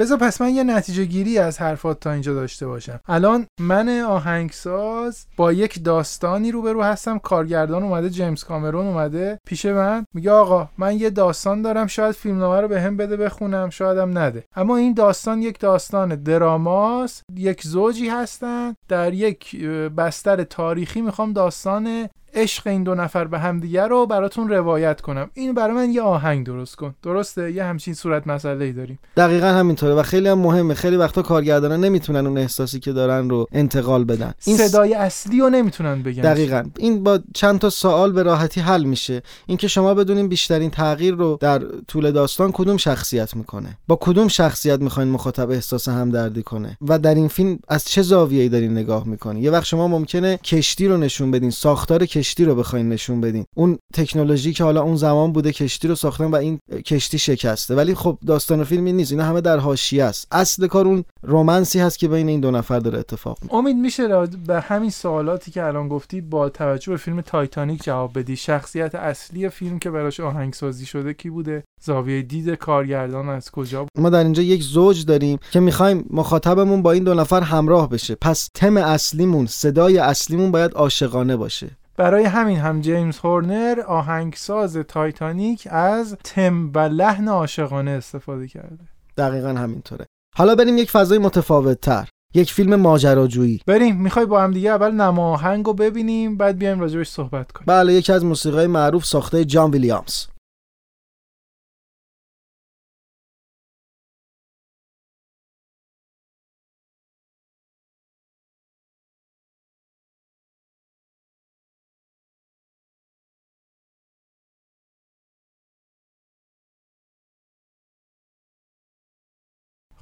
بذار 0.00 0.18
پس 0.18 0.40
من 0.40 0.50
یه 0.50 0.62
نتیجه 0.62 1.04
گیری 1.04 1.38
از 1.38 1.58
حرفات 1.58 2.00
تا 2.00 2.12
اینجا 2.12 2.34
داشته 2.34 2.66
باشم. 2.66 3.00
الان 3.08 3.46
من 3.60 4.00
آهنگساز 4.00 5.26
با 5.36 5.52
یک 5.52 5.84
داستانی 5.84 6.52
روبرو 6.52 6.82
هستم. 6.82 7.18
کارگردان 7.18 7.82
اومده 7.82 8.10
جیمز 8.10 8.44
کامرون 8.44 8.86
اومده 8.86 9.38
پیش 9.46 9.66
من. 9.66 10.04
میگه 10.14 10.30
آقا 10.30 10.68
من 10.78 10.98
یه 10.98 11.10
داستان 11.10 11.62
دارم 11.62 11.86
شاید 11.86 12.14
فیلمنامه 12.14 12.60
رو 12.60 12.68
به 12.68 12.80
هم 12.80 12.96
بده 12.96 13.16
بخونم 13.16 13.70
شایدم 13.70 14.18
نده. 14.18 14.44
اما 14.56 14.76
این 14.76 14.94
داستان 14.94 15.42
یک 15.42 15.58
داستان 15.58 16.14
دراماست. 16.14 17.22
یک 17.36 17.62
زوجی 17.62 18.08
هستن. 18.08 18.74
در 18.88 19.14
یک 19.14 19.64
بستر 19.66 20.44
تاریخی 20.44 21.00
می‌خوام 21.00 21.32
داستان 21.32 22.08
عشق 22.40 22.66
این 22.66 22.82
دو 22.82 22.94
نفر 22.94 23.24
به 23.24 23.38
همدیگه 23.38 23.86
رو 23.86 24.06
براتون 24.06 24.48
روایت 24.48 25.00
کنم. 25.00 25.30
این 25.34 25.54
برای 25.54 25.74
من 25.74 25.90
یه 25.90 26.02
آهنگ 26.02 26.46
درست 26.46 26.76
کن. 26.76 26.94
درسته؟ 27.02 27.52
یه 27.52 27.64
همچین 27.64 27.94
صورت 27.94 28.26
مسئله 28.26 28.64
ای 28.64 28.72
داریم. 28.72 28.98
دقیقا 29.16 29.46
همینطوره 29.46 29.94
و 29.94 30.02
خیلی 30.02 30.28
هم 30.28 30.38
مهمه. 30.38 30.74
خیلی 30.74 30.96
وقتا 30.96 31.22
کارگردانا 31.22 31.76
نمی‌تونن 31.76 32.26
اون 32.26 32.38
احساسی 32.38 32.80
که 32.80 32.92
دارن 32.92 33.30
رو 33.30 33.46
انتقال 33.52 34.04
بدن. 34.04 34.34
این 34.44 34.56
صدای 34.56 34.94
اصلی 34.94 35.40
رو 35.40 35.50
نمی‌تونن 35.50 36.02
بگن. 36.02 36.22
دقیقا. 36.22 36.64
این 36.78 37.04
با 37.04 37.18
چند 37.34 37.58
تا 37.58 37.70
سوال 37.70 38.12
به 38.12 38.22
راحتی 38.22 38.60
حل 38.60 38.84
میشه. 38.84 39.22
اینکه 39.46 39.68
شما 39.68 39.94
بدونین 39.94 40.28
بیشترین 40.28 40.70
تغییر 40.70 41.14
رو 41.14 41.38
در 41.40 41.62
طول 41.88 42.10
داستان 42.10 42.52
کدوم 42.52 42.76
شخصیت 42.76 43.36
می‌کنه؟ 43.36 43.78
با 43.88 43.98
کدوم 44.00 44.28
شخصیت 44.28 44.80
می‌خواین 44.80 45.10
مخاطب 45.10 45.50
احساس 45.50 45.88
همدردی 45.88 46.42
کنه؟ 46.42 46.78
و 46.88 46.98
در 46.98 47.14
این 47.14 47.28
فیلم 47.28 47.58
از 47.68 47.84
چه 47.84 48.02
زاویه‌ای 48.02 48.48
دارین 48.48 48.72
نگاه 48.72 49.06
می‌کنین؟ 49.08 49.42
یه 49.44 49.50
وقت 49.50 49.64
شما 49.64 49.88
ممکنه 49.88 50.36
کشتی 50.36 50.88
رو 50.88 50.96
نشون 50.96 51.30
بدین. 51.30 51.50
ساختار 51.50 52.06
کشتی 52.06 52.29
رو 52.38 52.54
بخواین 52.54 52.88
نشون 52.88 53.20
بدین. 53.20 53.44
اون 53.56 53.78
تکنولوژی 53.94 54.52
که 54.52 54.64
حالا 54.64 54.82
اون 54.82 54.96
زمان 54.96 55.32
بوده 55.32 55.52
کشتی 55.52 55.88
رو 55.88 55.94
ساختن 55.94 56.24
و 56.24 56.36
این 56.36 56.58
کشتی 56.86 57.18
شکسته. 57.18 57.74
ولی 57.74 57.94
خب 57.94 58.18
داستان 58.26 58.64
فیلمی 58.64 58.92
نیست 58.92 59.12
اینا 59.12 59.24
همه 59.24 59.40
در 59.40 59.58
حاشیه 59.58 60.04
است. 60.04 60.26
اصل 60.32 60.66
کار 60.66 60.86
اون 60.86 61.04
رومنسی 61.22 61.78
هست 61.78 61.98
که 61.98 62.08
بین 62.08 62.28
این 62.28 62.40
دو 62.40 62.50
نفر 62.50 62.78
داره 62.78 62.98
اتفاق 62.98 63.38
میفته 63.42 63.56
امید 63.56 63.76
میشه 63.76 64.02
را- 64.06 64.28
به 64.46 64.60
همین 64.60 64.90
سوالاتی 64.90 65.50
که 65.50 65.64
الان 65.64 65.88
گفتی 65.88 66.20
با 66.20 66.48
توجه 66.48 66.92
به 66.92 66.96
فیلم 66.96 67.20
تایتانیک 67.20 67.82
جواب 67.84 68.18
بدی؟ 68.18 68.36
شخصیت 68.36 68.94
اصلی 68.94 69.48
فیلم 69.48 69.78
که 69.78 69.90
براش 69.90 70.20
آهنگسازی 70.20 70.86
شده 70.86 71.14
کی 71.14 71.30
بوده؟ 71.30 71.64
زاویه 71.82 72.22
دید 72.22 72.50
کارگردان 72.50 73.28
از 73.28 73.50
کجا 73.50 73.80
بود؟ 73.80 73.90
ما 73.98 74.10
در 74.10 74.24
اینجا 74.24 74.42
یک 74.42 74.62
زوج 74.62 75.04
داریم 75.04 75.38
که 75.52 75.60
می‌خوایم 75.60 76.04
مخاطبمون 76.10 76.82
با 76.82 76.92
این 76.92 77.04
دو 77.04 77.14
نفر 77.14 77.40
همراه 77.40 77.88
بشه. 77.88 78.14
پس 78.14 78.48
تم 78.54 78.76
اصلیمون 78.76 79.46
صدای 79.46 79.98
اصلیمون 79.98 80.50
باید 80.50 80.72
عاشقانه 80.72 81.36
باشه. 81.36 81.70
برای 82.00 82.24
همین 82.24 82.58
هم 82.58 82.80
جیمز 82.80 83.18
هورنر 83.18 83.80
آهنگساز 83.80 84.76
تایتانیک 84.76 85.68
از 85.70 86.16
تم 86.24 86.70
و 86.74 86.78
لحن 86.78 87.28
عاشقانه 87.28 87.90
استفاده 87.90 88.48
کرده. 88.48 88.84
دقیقا 89.16 89.48
همینطوره. 89.48 90.06
حالا 90.36 90.54
بریم 90.54 90.78
یک 90.78 90.90
فضای 90.90 91.18
متفاوت 91.18 91.80
تر 91.80 92.08
یک 92.34 92.52
فیلم 92.52 92.76
ماجراجویی. 92.76 93.60
بریم 93.66 93.96
می‌خوای 93.96 94.26
با 94.26 94.42
هم 94.42 94.52
دیگه 94.52 94.70
اول 94.70 94.90
نما 94.90 95.32
آهنگ 95.32 95.66
رو 95.66 95.72
ببینیم 95.72 96.36
بعد 96.36 96.58
بیایم 96.58 96.80
راجبش 96.80 97.08
صحبت 97.08 97.52
کنیم. 97.52 97.66
بله 97.66 97.92
یکی 97.92 98.12
از 98.12 98.24
موسیقی 98.24 98.66
معروف 98.66 99.04
ساخته 99.04 99.44
جان 99.44 99.70
ویلیامز. 99.70 100.26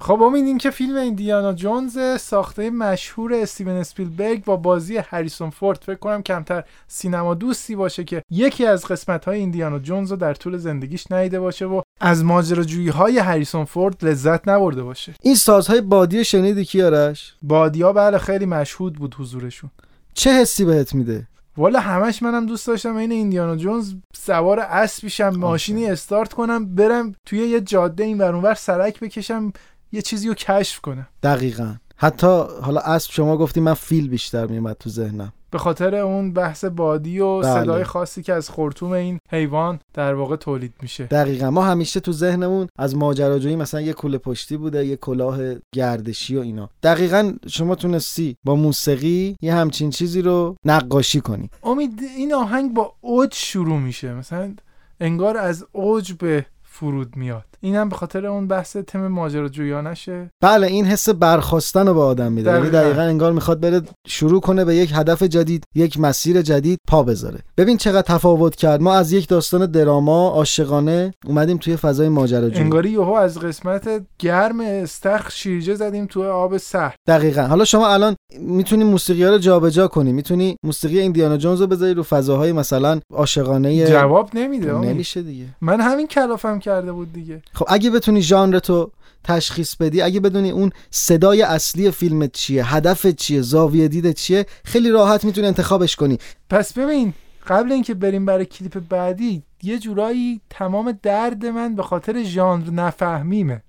خب 0.01 0.21
امید 0.21 0.45
این 0.45 0.57
که 0.57 0.69
فیلم 0.69 0.95
ایندیانا 0.95 1.53
جونز 1.53 1.99
ساخته 2.19 2.69
مشهور 2.69 3.33
استیون 3.33 3.75
اسپیلبرگ 3.75 4.43
با 4.43 4.57
بازی 4.57 4.97
هریسون 4.97 5.49
فورد 5.49 5.83
فکر 5.85 5.95
کنم 5.95 6.21
کمتر 6.21 6.63
سینما 6.87 7.33
دوستی 7.33 7.75
باشه 7.75 8.03
که 8.03 8.21
یکی 8.31 8.65
از 8.65 8.85
قسمت 8.85 9.25
های 9.25 9.39
ایندیانا 9.39 9.79
جونز 9.79 10.11
رو 10.11 10.17
در 10.17 10.33
طول 10.33 10.57
زندگیش 10.57 11.11
ندیده 11.11 11.39
باشه 11.39 11.65
و 11.65 11.81
از 12.01 12.23
ماجراجویی 12.23 12.89
های 12.89 13.19
هریسون 13.19 13.65
فورد 13.65 14.05
لذت 14.05 14.47
نبرده 14.47 14.83
باشه. 14.83 15.13
این 15.21 15.35
سازهای 15.35 15.81
بادی 15.81 16.25
شنیدی 16.25 16.65
کیارش 16.65 17.33
بادیا 17.41 17.93
بله 17.93 18.17
خیلی 18.17 18.45
مشهود 18.45 18.93
بود 18.93 19.15
حضورشون. 19.19 19.69
چه 20.13 20.31
حسی 20.31 20.65
بهت 20.65 20.93
میده؟ 20.93 21.27
والا 21.57 21.79
همش 21.79 22.23
منم 22.23 22.45
دوست 22.45 22.67
داشتم 22.67 22.95
این 22.95 23.11
ایندیانا 23.11 23.55
جونز 23.55 23.93
سوار 24.15 24.59
اسبیشم 24.59 25.29
ماشینی 25.29 25.85
استارت 25.85 26.33
کنم 26.33 26.75
برم 26.75 27.15
توی 27.25 27.39
یه 27.39 27.61
جاده 27.61 28.03
این 28.03 28.17
ور 28.17 28.35
اونور 28.35 28.53
سرک 28.53 28.99
بکشم 28.99 29.53
یه 29.91 30.01
چیزی 30.01 30.27
رو 30.27 30.33
کشف 30.33 30.81
کنم 30.81 31.07
دقیقا. 31.23 31.75
حتی 31.97 32.43
حالا 32.61 32.81
اسب 32.81 33.11
شما 33.11 33.37
گفتی 33.37 33.59
من 33.59 33.73
فیل 33.73 34.07
بیشتر 34.07 34.45
میومد 34.45 34.75
تو 34.79 34.89
ذهنم. 34.89 35.33
به 35.51 35.57
خاطر 35.57 35.95
اون 35.95 36.33
بحث 36.33 36.65
بادی 36.65 37.19
و 37.19 37.39
بله. 37.39 37.53
صدای 37.53 37.83
خاصی 37.83 38.23
که 38.23 38.33
از 38.33 38.49
خرطوم 38.49 38.91
این 38.91 39.19
حیوان 39.29 39.79
در 39.93 40.13
واقع 40.13 40.35
تولید 40.35 40.73
میشه. 40.81 41.03
دقیقا. 41.03 41.51
ما 41.51 41.65
همیشه 41.65 41.99
تو 41.99 42.11
ذهنمون 42.11 42.67
از 42.77 42.95
ماجراجویی 42.95 43.55
مثلا 43.55 43.81
یه 43.81 43.93
کوله 43.93 44.17
پشتی 44.17 44.57
بوده 44.57 44.85
یه 44.85 44.95
کلاه 44.95 45.39
گردشی 45.75 46.35
و 46.35 46.39
اینا. 46.39 46.69
دقیقا 46.83 47.33
شما 47.47 47.75
تونستی 47.75 48.37
با 48.43 48.55
موسیقی 48.55 49.35
یه 49.41 49.53
همچین 49.53 49.89
چیزی 49.89 50.21
رو 50.21 50.55
نقاشی 50.65 51.21
کنی. 51.21 51.49
امید 51.63 52.01
این 52.17 52.33
آهنگ 52.33 52.73
با 52.73 52.93
اوج 53.01 53.33
شروع 53.33 53.79
میشه. 53.79 54.13
مثلا 54.13 54.53
انگار 54.99 55.37
از 55.37 55.65
اوج 55.71 56.13
به 56.13 56.45
فرود 56.79 57.15
میاد. 57.15 57.43
اینم 57.61 57.89
به 57.89 57.95
خاطر 57.95 58.25
اون 58.25 58.47
بحث 58.47 58.77
تم 58.77 59.07
ماجراجویانشه. 59.07 60.31
بله 60.41 60.67
این 60.67 60.85
حس 60.85 61.09
برخواستن 61.09 61.87
رو 61.87 61.93
به 61.93 62.01
آدم 62.01 62.31
میده. 62.31 62.51
یعنی 62.51 62.61
دقیقاً. 62.61 62.81
دقیقا 62.81 63.01
انگار 63.01 63.31
می‌خواد 63.31 63.59
بره 63.59 63.81
شروع 64.07 64.41
کنه 64.41 64.65
به 64.65 64.75
یک 64.75 64.91
هدف 64.95 65.23
جدید 65.23 65.63
یک 65.75 65.99
مسیر 65.99 66.41
جدید 66.41 66.79
پا 66.87 67.03
بذاره. 67.03 67.39
ببین 67.57 67.77
چقدر 67.77 68.01
تفاوت 68.01 68.55
کرد. 68.55 68.81
ما 68.81 68.93
از 68.93 69.11
یک 69.11 69.27
داستان 69.27 69.65
دراما 69.65 70.29
عاشقانه 70.29 71.13
اومدیم 71.25 71.57
توی 71.57 71.75
فضای 71.75 72.09
ماجراجویی. 72.09 72.63
انگاری 72.63 72.89
یهو 72.89 73.11
از 73.11 73.39
قسمت 73.39 73.89
گرم 74.19 74.59
استخر 74.59 75.29
شیرجه 75.29 75.75
زدیم 75.75 76.05
تو 76.05 76.23
آب 76.23 76.57
سهل 76.57 76.95
دقیقا. 77.07 77.41
حالا 77.41 77.65
شما 77.65 77.87
الان 77.87 78.15
می‌تونی 78.39 78.83
موسیقی 78.83 79.23
ها 79.23 79.29
رو 79.29 79.37
جابجا 79.37 79.87
کنی. 79.87 80.11
می‌تونی 80.11 80.55
موسیقی 80.63 80.99
ایندیانا 80.99 81.37
جونز 81.37 81.61
رو 81.61 81.67
بذاری 81.67 81.93
رو 81.93 82.03
فضاهای 82.03 82.51
مثلا 82.51 82.99
عاشقانه 83.13 83.87
جواب 83.87 84.29
نمیده. 84.33 84.73
نمیشه 84.73 85.21
دیگه. 85.21 85.45
من 85.61 85.81
همین 85.81 86.07
کلافم 86.07 86.59
کرده 86.69 86.91
بود 86.91 87.13
دیگه. 87.13 87.41
خب 87.53 87.65
اگه 87.69 87.89
بتونی 87.89 88.21
ژانر 88.21 88.59
تو 88.59 88.91
تشخیص 89.23 89.75
بدی 89.75 90.01
اگه 90.01 90.19
بدونی 90.19 90.51
اون 90.51 90.71
صدای 90.91 91.41
اصلی 91.41 91.91
فیلمت 91.91 92.31
چیه 92.31 92.75
هدفت 92.75 93.15
چیه 93.15 93.41
زاویه 93.41 93.87
دیدت 93.87 94.15
چیه 94.15 94.45
خیلی 94.63 94.89
راحت 94.89 95.25
می‌تونی 95.25 95.47
انتخابش 95.47 95.95
کنی. 95.95 96.17
پس 96.49 96.73
ببین 96.73 97.13
قبل 97.47 97.71
اینکه 97.71 97.93
بریم 97.93 98.25
برای 98.25 98.45
کلیپ 98.45 98.81
بعدی 98.89 99.43
یه 99.63 99.79
جورایی 99.79 100.41
تمام 100.49 100.99
درد 101.03 101.45
من 101.45 101.75
به 101.75 101.83
خاطر 101.83 102.23
ژانر 102.23 102.69
نفهمیمه. 102.71 103.63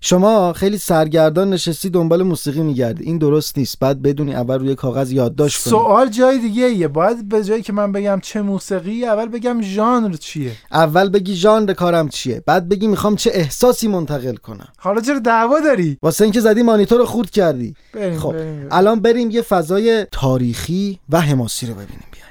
شما 0.00 0.52
خیلی 0.52 0.78
سرگردان 0.78 1.50
نشستی 1.50 1.90
دنبال 1.90 2.22
موسیقی 2.22 2.60
میگردی. 2.60 3.04
این 3.04 3.18
درست 3.18 3.58
نیست. 3.58 3.78
بعد 3.78 4.02
بدونی 4.02 4.34
اول 4.34 4.58
روی 4.58 4.74
کاغذ 4.74 5.12
یادداشت 5.12 5.64
کنی. 5.64 5.70
سوال 5.70 6.08
جای 6.08 6.38
دیگه 6.38 6.64
ایه 6.64 6.88
باید 6.88 7.28
به 7.28 7.44
جایی 7.44 7.62
که 7.62 7.72
من 7.72 7.92
بگم 7.92 8.20
چه 8.22 8.42
موسیقی 8.42 9.04
اول 9.04 9.28
بگم 9.28 9.62
ژانر 9.62 10.16
چیه. 10.16 10.52
اول 10.72 11.08
بگی 11.08 11.34
ژانر 11.34 11.72
کارم 11.72 12.08
چیه. 12.08 12.42
بعد 12.46 12.68
بگی 12.68 12.86
می‌خوام 12.86 13.16
چه 13.16 13.30
احساسی 13.34 13.88
منتقل 13.88 14.34
کنم. 14.34 14.68
حالا 14.78 15.00
چرا 15.00 15.18
دعوا 15.18 15.60
داری؟ 15.60 15.98
واسه 16.02 16.24
اینکه 16.24 16.40
زدی 16.40 16.62
مانیتور 16.62 16.98
رو 16.98 17.06
خورد 17.06 17.30
کردی. 17.30 17.74
بریم 17.92 18.18
خب 18.18 18.32
بریم, 18.32 18.56
بریم. 18.56 18.68
الان 18.70 19.00
بریم 19.00 19.30
یه 19.30 19.42
فضای 19.42 20.06
تاریخی 20.12 21.00
و 21.08 21.20
حماسی 21.20 21.66
رو 21.66 21.74
ببینیم. 21.74 22.04
بیایم 22.12 22.23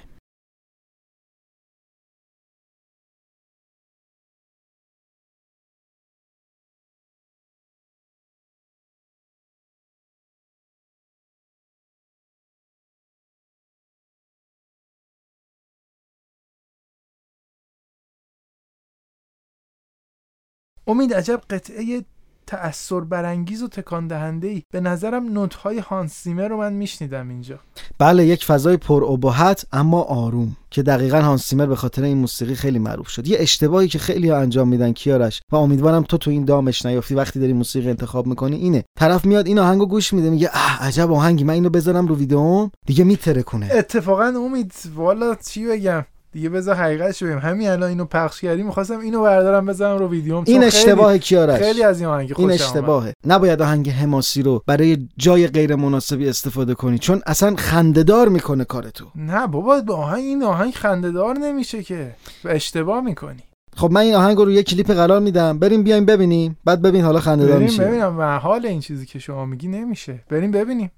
امید 20.88 21.14
عجب 21.14 21.42
قطعه 21.50 22.04
تأثیر 22.48 23.00
برانگیز 23.00 23.64
و 23.64 23.68
تکان 23.68 24.08
دهنده 24.08 24.48
ای 24.48 24.64
به 24.72 24.80
نظرم 24.80 25.34
نوت 25.34 25.54
های 25.54 25.80
هانس 25.80 26.24
زیمر 26.24 26.48
رو 26.48 26.58
من 26.58 26.74
میشنیدم 26.74 27.30
اینجا. 27.30 27.60
بله 28.00 28.26
یک 28.26 28.46
فضای 28.46 28.78
پر 28.78 29.04
ابهت 29.04 29.66
اما 29.72 30.02
آروم 30.02 30.58
که 30.70 30.84
دقیقا 30.84 31.22
هانس 31.22 31.44
سیمر 31.44 31.66
به 31.66 31.76
خاطر 31.76 32.04
این 32.04 32.18
موسیقی 32.18 32.56
خیلی 32.56 32.80
معروف 32.80 33.10
شد. 33.10 33.28
یه 33.28 33.38
اشتباهی 33.40 33.88
که 33.88 34.00
خیلی 34.00 34.30
ها 34.30 34.38
انجام 34.38 34.68
میدن 34.68 34.92
کیارش 34.92 35.42
و 35.52 35.56
امیدوارم 35.56 36.04
تو 36.04 36.18
تو 36.18 36.32
این 36.32 36.46
دامش 36.46 36.86
نیافتی. 36.86 37.16
وقتی 37.16 37.40
داری 37.40 37.54
موسیقی 37.54 37.90
انتخاب 37.90 38.28
می‌کنی 38.28 38.56
اینه. 38.56 38.84
طرف 39.00 39.26
میاد 39.26 39.48
این 39.48 39.60
آهنگو 39.60 39.86
گوش 39.86 40.14
میده 40.14 40.30
میگه 40.30 40.50
اه 40.54 40.84
عجب 40.84 41.12
آهنگی 41.12 41.44
من 41.44 41.54
اینو 41.54 41.70
بذارم 41.70 42.08
رو 42.08 42.16
ویدیوم 42.16 42.72
دیگه 42.86 43.04
میتره 43.04 43.44
کنه 43.44 43.70
اتفاقا 43.72 44.26
امید 44.26 44.74
والا 44.96 45.36
چی 45.36 45.68
بگم؟ 45.68 46.06
دیگه 46.34 46.50
بذار 46.50 46.76
حقیقتش 46.76 47.24
بگم. 47.24 47.40
همین 47.40 47.70
الان 47.70 47.90
اینو 47.90 48.06
پخش 48.06 48.42
کردی 48.42 48.64
می‌خواستم 48.64 49.00
اینو 49.00 49.22
بردارم 49.22 49.66
بذارم 49.66 49.98
رو 49.98 50.10
ویدیوم. 50.10 50.38
این 50.38 50.46
خیلی- 50.46 50.66
اشتباه 50.66 51.18
کیارش. 51.18 51.60
خیلی 51.60 51.84
از 51.84 52.00
این 52.00 52.10
آهنگ 52.10 52.34
این 52.38 52.48
آمد. 52.48 52.54
اشتباهه. 52.62 53.14
نباید 53.26 53.62
آهنگ 53.62 53.90
حماسی 53.90 54.42
رو 54.42 54.64
برای 54.68 55.08
جای 55.18 55.48
غیر 55.48 55.76
مناسبی 55.76 56.30
استفاده 56.30 56.74
کنی 56.74 57.00
چون 57.00 57.22
اصلا 57.26 57.56
خندهدار 57.56 58.30
می‌کنه 58.30 58.66
کارتو. 58.66 59.06
نه 59.16 59.48
بابا 59.48 59.82
به 59.82 59.94
آهنگ 59.94 60.24
این 60.24 60.44
آهنگ 60.44 60.74
خندهدار 60.74 61.38
نمیشه 61.38 61.84
که. 61.84 62.16
و 62.46 62.50
اشتباه 62.50 63.02
می‌کنی. 63.02 63.44
خب 63.76 63.92
من 63.92 64.02
این 64.02 64.16
آهنگ 64.16 64.38
رو 64.38 64.52
یه 64.52 64.64
کلیپ 64.64 64.92
قرار 64.92 65.20
میدم. 65.20 65.60
بریم 65.60 65.84
بیایم 65.84 66.06
ببینیم. 66.06 66.58
بعد 66.66 66.82
ببین 66.82 67.04
حالا 67.04 67.20
خندهدار 67.20 67.60
میشه 67.60 67.84
ببینم. 67.86 68.14
محال 68.14 68.66
این 68.66 68.80
چیزی 68.80 69.06
که 69.06 69.20
شما 69.20 69.46
میگی 69.46 69.68
نمیشه. 69.68 70.24
بریم 70.30 70.52
ببینیم. 70.52 70.92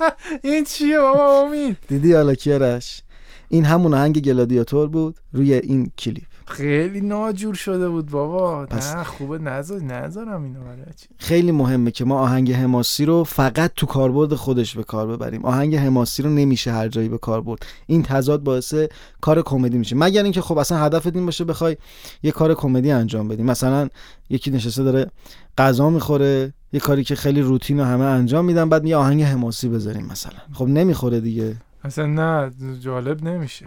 این 0.44 0.64
چیه 0.64 0.98
بابا؟ 0.98 1.40
امید 1.46 1.76
دیدی 1.88 2.12
حالا 2.12 2.34
کیارش؟ 2.34 3.02
این 3.48 3.64
همون 3.64 3.94
آهنگ 3.94 4.20
گلادیاتور 4.20 4.88
بود 4.88 5.16
روی 5.32 5.54
این 5.54 5.92
کلیپ. 5.98 6.29
خیلی 6.50 7.00
ناجور 7.00 7.54
شده 7.54 7.88
بود 7.88 8.10
بابا. 8.10 8.66
پس- 8.66 8.94
نه 8.96 9.04
خوبه 9.04 9.38
نذار 9.38 9.82
نذارم 9.82 10.42
اینو 10.42 10.60
برای 10.60 10.84
چی. 10.96 11.06
خیلی 11.18 11.52
مهمه 11.52 11.90
که 11.90 12.04
ما 12.04 12.20
آهنگ 12.20 12.52
حماسی 12.52 13.04
رو 13.04 13.24
فقط 13.24 13.72
تو 13.76 13.86
کاربرد 13.86 14.34
خودش 14.34 14.76
به 14.76 14.82
کار 14.84 15.06
ببریم. 15.06 15.44
آهنگ 15.44 15.76
حماسی 15.76 16.22
رو 16.22 16.30
نمیشه 16.30 16.72
هر 16.72 16.88
جایی 16.88 17.08
به 17.08 17.18
کار 17.18 17.40
برد. 17.40 17.66
این 17.86 18.02
تضاد 18.02 18.42
باعث 18.42 18.74
کار 19.20 19.42
کمدی 19.42 19.78
میشه. 19.78 19.96
مگر 19.96 20.22
اینکه 20.22 20.40
خب 20.40 20.58
اصلا 20.58 20.78
هدفت 20.78 21.16
این 21.16 21.26
باشه 21.26 21.44
بخوای 21.44 21.76
یه 22.22 22.30
کار 22.30 22.54
کمدی 22.54 22.90
انجام 22.90 23.28
بدی. 23.28 23.42
مثلا 23.42 23.88
یکی 24.30 24.50
نشسته 24.50 24.82
داره 24.82 25.10
غذا 25.58 25.90
می‌خوره 25.90 26.52
یه 26.72 26.80
کاری 26.80 27.04
که 27.04 27.14
خیلی 27.14 27.40
روتین 27.40 27.80
و 27.80 27.84
همه 27.84 28.04
انجام 28.04 28.44
میدن 28.44 28.68
بعد 28.68 28.86
یه 28.86 28.96
آهنگ 28.96 29.22
حماسی 29.22 29.68
بذاریم 29.68 30.06
مثلا. 30.06 30.38
خب 30.52 30.66
نمی‌خوره 30.68 31.20
دیگه. 31.20 31.56
اصلا 31.84 32.06
نه 32.06 32.50
جالب 32.80 33.24
نمیشه. 33.24 33.66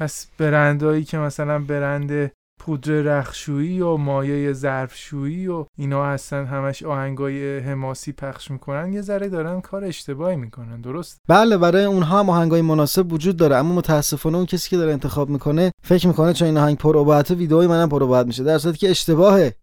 پس 0.00 0.26
برندایی 0.38 1.04
که 1.04 1.18
مثلا 1.18 1.58
برند 1.58 2.32
پودر 2.60 2.92
رخشویی 2.92 3.80
و 3.80 3.96
مایه 3.96 4.52
ظرفشویی 4.52 5.46
و 5.46 5.66
اینا 5.78 6.06
هستن 6.06 6.44
همش 6.44 6.82
آهنگای 6.82 7.58
حماسی 7.58 8.12
پخش 8.12 8.50
می‌کنن 8.50 8.92
یه 8.92 9.02
ذره 9.02 9.28
دارن 9.28 9.60
کار 9.60 9.84
اشتباهی 9.84 10.36
می‌کنن 10.36 10.80
درست؟ 10.80 11.18
بله 11.28 11.56
برای 11.56 11.84
اونها 11.84 12.18
هم 12.18 12.30
آهنگای 12.30 12.62
مناسب 12.62 13.12
وجود 13.12 13.36
داره 13.36 13.56
اما 13.56 13.74
متاسفانه 13.74 14.36
اون 14.36 14.46
کسی 14.46 14.70
که 14.70 14.76
داره 14.76 14.92
انتخاب 14.92 15.30
می‌کنه 15.30 15.72
فکر 15.82 16.06
می‌کنه 16.06 16.32
چون 16.32 16.48
این 16.48 16.58
آهنگ 16.58 16.76
پر 16.76 16.96
ابهت 16.96 17.30
ویدئوی 17.30 17.66
منم 17.66 17.88
پر 17.88 18.02
ابهت 18.02 18.26
میشه 18.26 18.44
در 18.44 18.58
صورتی 18.58 18.78
که 18.78 18.90
اشتباهه. 18.90 19.54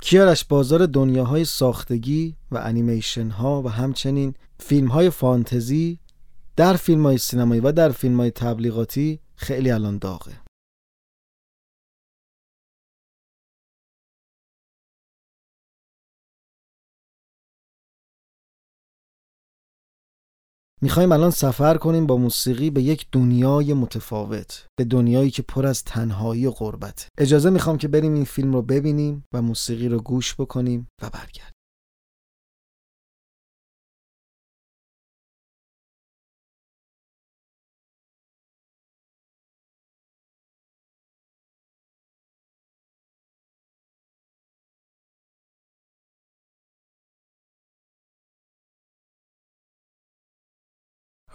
کیارش 0.00 0.44
بازار 0.44 0.86
دنیاهای 0.86 1.44
ساختگی 1.44 2.36
و 2.50 2.58
انیمیشن 2.58 3.30
ها 3.30 3.62
و 3.62 3.68
همچنین 3.68 4.34
فیلم 4.58 4.88
های 4.88 5.10
فانتزی 5.10 5.98
در 6.56 6.76
فیلم 6.76 7.06
های 7.06 7.18
سینمایی 7.18 7.60
و 7.60 7.72
در 7.72 7.88
فیلم 7.88 8.20
های 8.20 8.30
تبلیغاتی 8.30 9.20
خیلی 9.40 9.70
الان 9.70 9.98
داغه. 9.98 10.40
می‌خوایم 20.82 21.12
الان 21.12 21.30
سفر 21.30 21.76
کنیم 21.76 22.06
با 22.06 22.16
موسیقی 22.16 22.70
به 22.70 22.82
یک 22.82 23.08
دنیای 23.12 23.74
متفاوت 23.74 24.66
به 24.78 24.84
دنیایی 24.84 25.30
که 25.30 25.42
پر 25.42 25.66
از 25.66 25.84
تنهایی 25.84 26.46
و 26.46 26.50
غربت. 26.50 27.08
اجازه 27.18 27.50
می‌خوام 27.50 27.78
که 27.78 27.88
بریم 27.88 28.14
این 28.14 28.24
فیلم 28.24 28.52
رو 28.52 28.62
ببینیم 28.62 29.24
و 29.34 29.42
موسیقی 29.42 29.88
رو 29.88 30.00
گوش 30.02 30.34
بکنیم 30.34 30.88
و 31.02 31.10
برگردیم. 31.10 31.59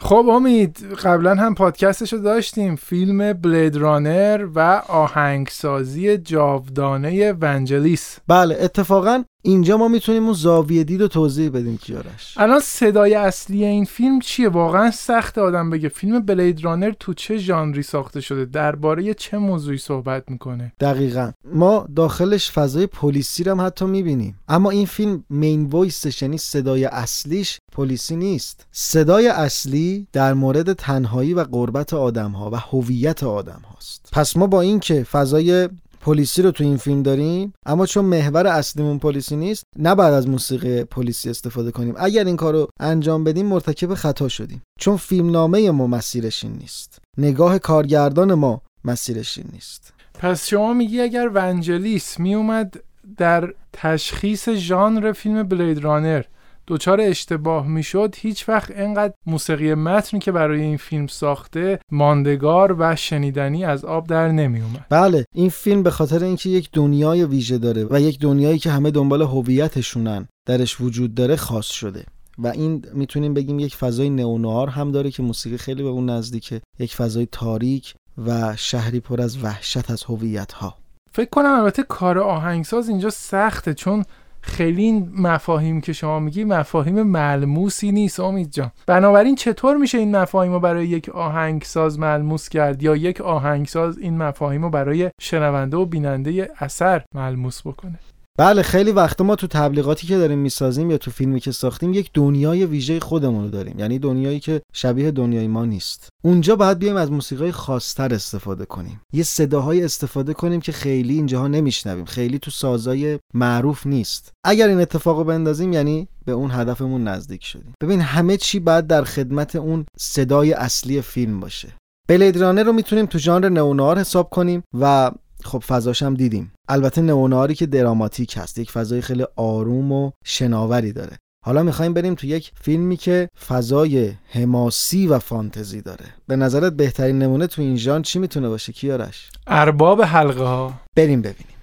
خب 0.06 0.30
امید 0.30 0.94
قبلا 1.04 1.36
هم 1.36 1.56
پادکستش 1.56 2.14
رو 2.14 2.20
داشتیم. 2.20 2.76
فیلم 2.76 3.34
بلید 3.34 3.76
رانر 3.76 4.48
و 4.56 4.60
آهنگسازی 4.88 6.18
جاودانه 6.18 7.32
ونجلیس. 7.32 8.18
بله 8.28 8.58
اتفاقا 8.60 9.24
اینجا 9.46 9.78
ما 9.78 9.88
می‌تونیم 9.88 10.24
اون 10.24 10.34
زاویه 10.34 10.84
دید 10.84 11.02
رو 11.02 11.08
توضیح 11.08 11.50
بدیم 11.50 11.78
کیارش 11.78 12.34
الان 12.38 12.60
صدای 12.60 13.14
اصلی 13.14 13.66
این 13.66 13.86
فیلم 13.86 14.20
چیه؟ 14.20 14.50
واقعا 14.50 14.92
سخت 14.92 15.38
آدم 15.38 15.70
بگه. 15.70 15.90
فیلم 15.90 16.20
بلید 16.20 16.64
رانر 16.64 16.92
تو 17.00 17.14
چه 17.14 17.38
ژانری 17.38 17.84
ساخته 17.84 18.22
شده؟ 18.22 18.46
درباره 18.46 19.14
چه 19.14 19.38
موضوعی 19.38 19.78
صحبت 19.78 20.24
می‌کنه؟ 20.28 20.74
دقیقا. 20.80 21.32
ما 21.54 21.88
داخلش 21.96 22.52
فضای 22.52 22.88
پلیسی 22.88 23.44
رو 23.44 23.52
هم 23.52 23.62
حتی 23.62 23.86
می‌بینیم. 23.86 24.40
اما 24.48 24.70
این 24.70 24.86
فیلم 24.86 25.24
مین 25.30 25.66
وایسش 25.66 26.22
یعنی 26.22 26.38
صدای 26.38 26.86
اصلیش 26.86 27.60
پلیسی 27.72 28.16
نیست. 28.16 28.68
صدای 28.72 29.28
اصلی 29.28 30.08
در 30.14 30.34
مورد 30.34 30.74
تنهایی 30.74 31.34
و 31.34 31.44
غربت 31.44 31.94
آدم 31.94 32.32
ها 32.32 32.50
و 32.52 32.56
هویت 32.56 33.24
آدم 33.24 33.62
هاست 33.74 34.10
پس 34.12 34.38
ما 34.38 34.48
با 34.48 34.62
این 34.62 34.80
که 34.80 35.04
فضای 35.04 35.70
پلیسی 36.06 36.42
رو 36.42 36.52
تو 36.52 36.64
این 36.64 36.78
فیلم 36.78 37.04
داریم 37.04 37.54
اما 37.66 37.86
چون 37.86 38.06
محور 38.06 38.48
اصلیمون 38.48 39.00
پلیسی 39.00 39.36
نیست 39.36 39.64
نباید 39.80 40.14
از 40.14 40.28
موسیقی 40.28 40.84
پلیسی 40.84 41.30
استفاده 41.30 41.72
کنیم. 41.72 41.94
اگر 41.98 42.24
این 42.24 42.36
کارو 42.36 42.68
انجام 42.80 43.24
بدیم 43.24 43.46
مرتکب 43.46 43.94
خطا 43.94 44.28
شدیم. 44.28 44.62
چون 44.80 44.98
فیلمنامه 44.98 45.72
ما 45.72 45.88
مسیرش 45.88 46.44
این 46.44 46.54
نیست. 46.54 47.00
نگاه 47.18 47.60
کارگردان 47.60 48.34
ما 48.34 48.62
مسیرش 48.84 49.38
این 49.38 49.48
نیست. 49.54 49.94
پس 50.20 50.48
شما 50.48 50.74
میگی 50.74 51.02
اگر 51.02 51.30
ونجلیس 51.34 52.20
میومد 52.20 52.76
در 53.18 53.54
تشخیص 53.74 54.50
ژانر 54.50 55.12
فیلم 55.12 55.44
بلید 55.44 55.78
رانر 55.78 56.24
دچار 56.68 57.02
اشتباه 57.02 57.68
می‌شد 57.68 58.16
هیچ 58.18 58.50
وقت 58.50 58.72
اینقدر 58.72 59.14
موسیقی 59.26 59.74
متن 59.74 60.20
که 60.20 60.32
برای 60.32 60.62
این 60.62 60.78
فیلم 60.78 61.08
ساخته 61.08 61.80
ماندگار 61.92 62.76
و 62.80 62.96
شنیدنی 62.96 63.66
از 63.66 63.86
آب 63.86 64.08
در 64.08 64.28
نمیومد 64.28 64.86
بله 64.90 65.26
این 65.36 65.50
فیلم 65.50 65.84
به 65.84 65.92
خاطر 65.92 66.24
اینکه 66.24 66.50
یک 66.50 66.70
دنیای 66.74 67.26
ویژه 67.26 67.58
داره 67.58 67.88
و 67.90 68.02
یک 68.02 68.20
دنیایی 68.20 68.60
که 68.60 68.72
همه 68.72 68.92
دنبال 68.92 69.22
هویتشونن 69.22 70.28
درش 70.48 70.82
وجود 70.82 71.16
داره 71.16 71.36
خاص 71.36 71.66
شده. 71.66 72.06
و 72.38 72.48
این 72.48 72.86
می‌تونیم 72.94 73.34
بگیم 73.34 73.60
یک 73.60 73.76
فضای 73.76 74.10
نئونوار 74.10 74.70
هم 74.70 74.92
داره 74.92 75.12
که 75.12 75.24
موسیقی 75.24 75.58
خیلی 75.58 75.84
به 75.84 75.90
اون 75.90 76.10
نزدیکه. 76.10 76.62
یک 76.80 76.96
فضای 76.96 77.28
تاریک 77.32 77.94
و 78.28 78.56
شهری 78.56 79.00
پر 79.00 79.22
از 79.22 79.44
وحشت 79.44 79.92
از 79.92 80.04
هویت 80.04 80.52
ها 80.52 80.76
فکر 81.12 81.30
کنم 81.30 81.60
البته 81.60 81.84
کار 81.84 82.20
آهنگساز 82.20 82.90
اینجا 82.90 83.10
سخته 83.10 83.74
چون 83.74 84.04
خیلی 84.46 84.84
این 84.84 85.12
مفاهیم 85.18 85.82
که 85.82 85.94
شما 85.94 86.20
میگی 86.20 86.44
مفاهیم 86.44 87.04
ملموسی 87.04 87.92
نیست 87.92 88.20
امید 88.20 88.52
جان. 88.52 88.72
بنابراین 88.88 89.36
چطور 89.36 89.78
میشه 89.78 89.98
این 89.98 90.16
مفاهیم 90.16 90.54
رو 90.54 90.60
برای 90.60 90.88
یک 90.88 91.10
آهنگساز 91.10 92.00
ملموس 92.00 92.50
کرد 92.50 92.84
یا 92.84 92.96
یک 92.96 93.22
آهنگساز 93.22 93.98
این 93.98 94.18
مفاهیم 94.18 94.64
رو 94.64 94.70
برای 94.70 95.12
شنونده 95.22 95.78
و 95.78 95.86
بیننده 95.86 96.50
اثر 96.60 97.04
ملموس 97.16 97.62
بکنه؟ 97.68 98.00
بله 98.38 98.62
خیلی 98.62 98.92
وقتا 98.92 99.24
ما 99.24 99.36
تو 99.36 99.48
تبلیغاتی 99.48 100.08
که 100.08 100.18
داریم 100.18 100.40
می‌سازیم 100.40 100.92
یا 100.92 100.98
تو 100.98 101.12
فیلمی 101.12 101.40
که 101.40 101.52
ساختیم 101.52 101.94
یک 101.94 102.10
دنیای 102.14 102.66
ویژه 102.66 103.00
خودمون 103.00 103.44
رو 103.44 103.50
داریم. 103.50 103.80
یعنی 103.80 104.00
دنیایی 104.00 104.40
که 104.40 104.62
شبیه 104.74 105.12
دنیای 105.12 105.48
ما 105.48 105.66
نیست. 105.66 106.10
اونجا 106.24 106.56
باید 106.56 106.80
بیایم 106.80 106.96
از 106.96 107.12
موسیقی 107.12 107.52
خاصتر 107.52 108.14
استفاده 108.14 108.66
کنیم. 108.66 109.02
یه 109.14 109.24
صداهای 109.24 109.84
استفاده 109.84 110.34
کنیم 110.34 110.62
که 110.62 110.72
خیلی 110.72 111.14
اینجاها 111.14 111.48
نمیشنویم. 111.48 112.06
خیلی 112.06 112.40
تو 112.40 112.52
سازای 112.52 113.20
معروف 113.34 113.88
نیست. 113.88 114.32
اگر 114.46 114.68
این 114.68 114.82
اتفاقو 114.82 115.24
بندازیم 115.24 115.74
یعنی 115.74 116.08
به 116.26 116.32
اون 116.32 116.52
هدفمون 116.52 117.04
نزدیک 117.04 117.46
شدیم. 117.46 117.74
ببین 117.82 118.02
همه 118.02 118.38
چی 118.38 118.60
باید 118.60 118.88
در 118.88 119.04
خدمت 119.04 119.56
اون 119.56 119.86
صدای 119.98 120.54
اصلی 120.54 121.02
فیلم 121.02 121.40
باشه. 121.40 121.68
بلید 122.08 122.38
رانر 122.38 122.64
رو 122.64 122.74
می‌تونیم 122.74 123.06
تو 123.06 123.18
ژانر 123.18 123.50
نئونوار 123.50 124.00
حساب 124.00 124.30
کنیم 124.30 124.64
و 124.80 125.12
خب 125.46 125.64
فضاش 125.68 126.04
هم 126.04 126.14
دیدیم. 126.14 126.54
البته 126.70 127.02
نئونواری 127.02 127.56
که 127.56 127.66
دراماتیک 127.66 128.38
هست 128.38 128.58
یک 128.58 128.72
فضای 128.72 129.02
خیلی 129.02 129.26
آروم 129.36 129.92
و 129.92 130.12
شناوری 130.26 130.94
داره. 130.94 131.18
حالا 131.46 131.64
می‌خوایم 131.64 131.94
بریم 131.94 132.16
تو 132.16 132.28
یک 132.28 132.52
فیلمی 132.62 132.98
که 132.98 133.30
فضای 133.48 134.14
حماسی 134.30 135.08
و 135.08 135.20
فانتزی 135.20 135.82
داره. 135.82 136.06
به 136.28 136.36
نظرت 136.36 136.74
بهترین 136.74 137.20
نمونه 137.20 137.48
تو 137.48 137.62
این 137.62 137.78
ژانر 137.78 138.04
چی 138.04 138.20
می‌تونه 138.20 138.50
باشه؟ 138.50 138.74
کیارش؟ 138.74 139.30
ارباب 139.48 140.02
حلقه 140.02 140.44
ها 140.44 140.74
بریم 140.96 141.22
ببینیم. 141.22 141.55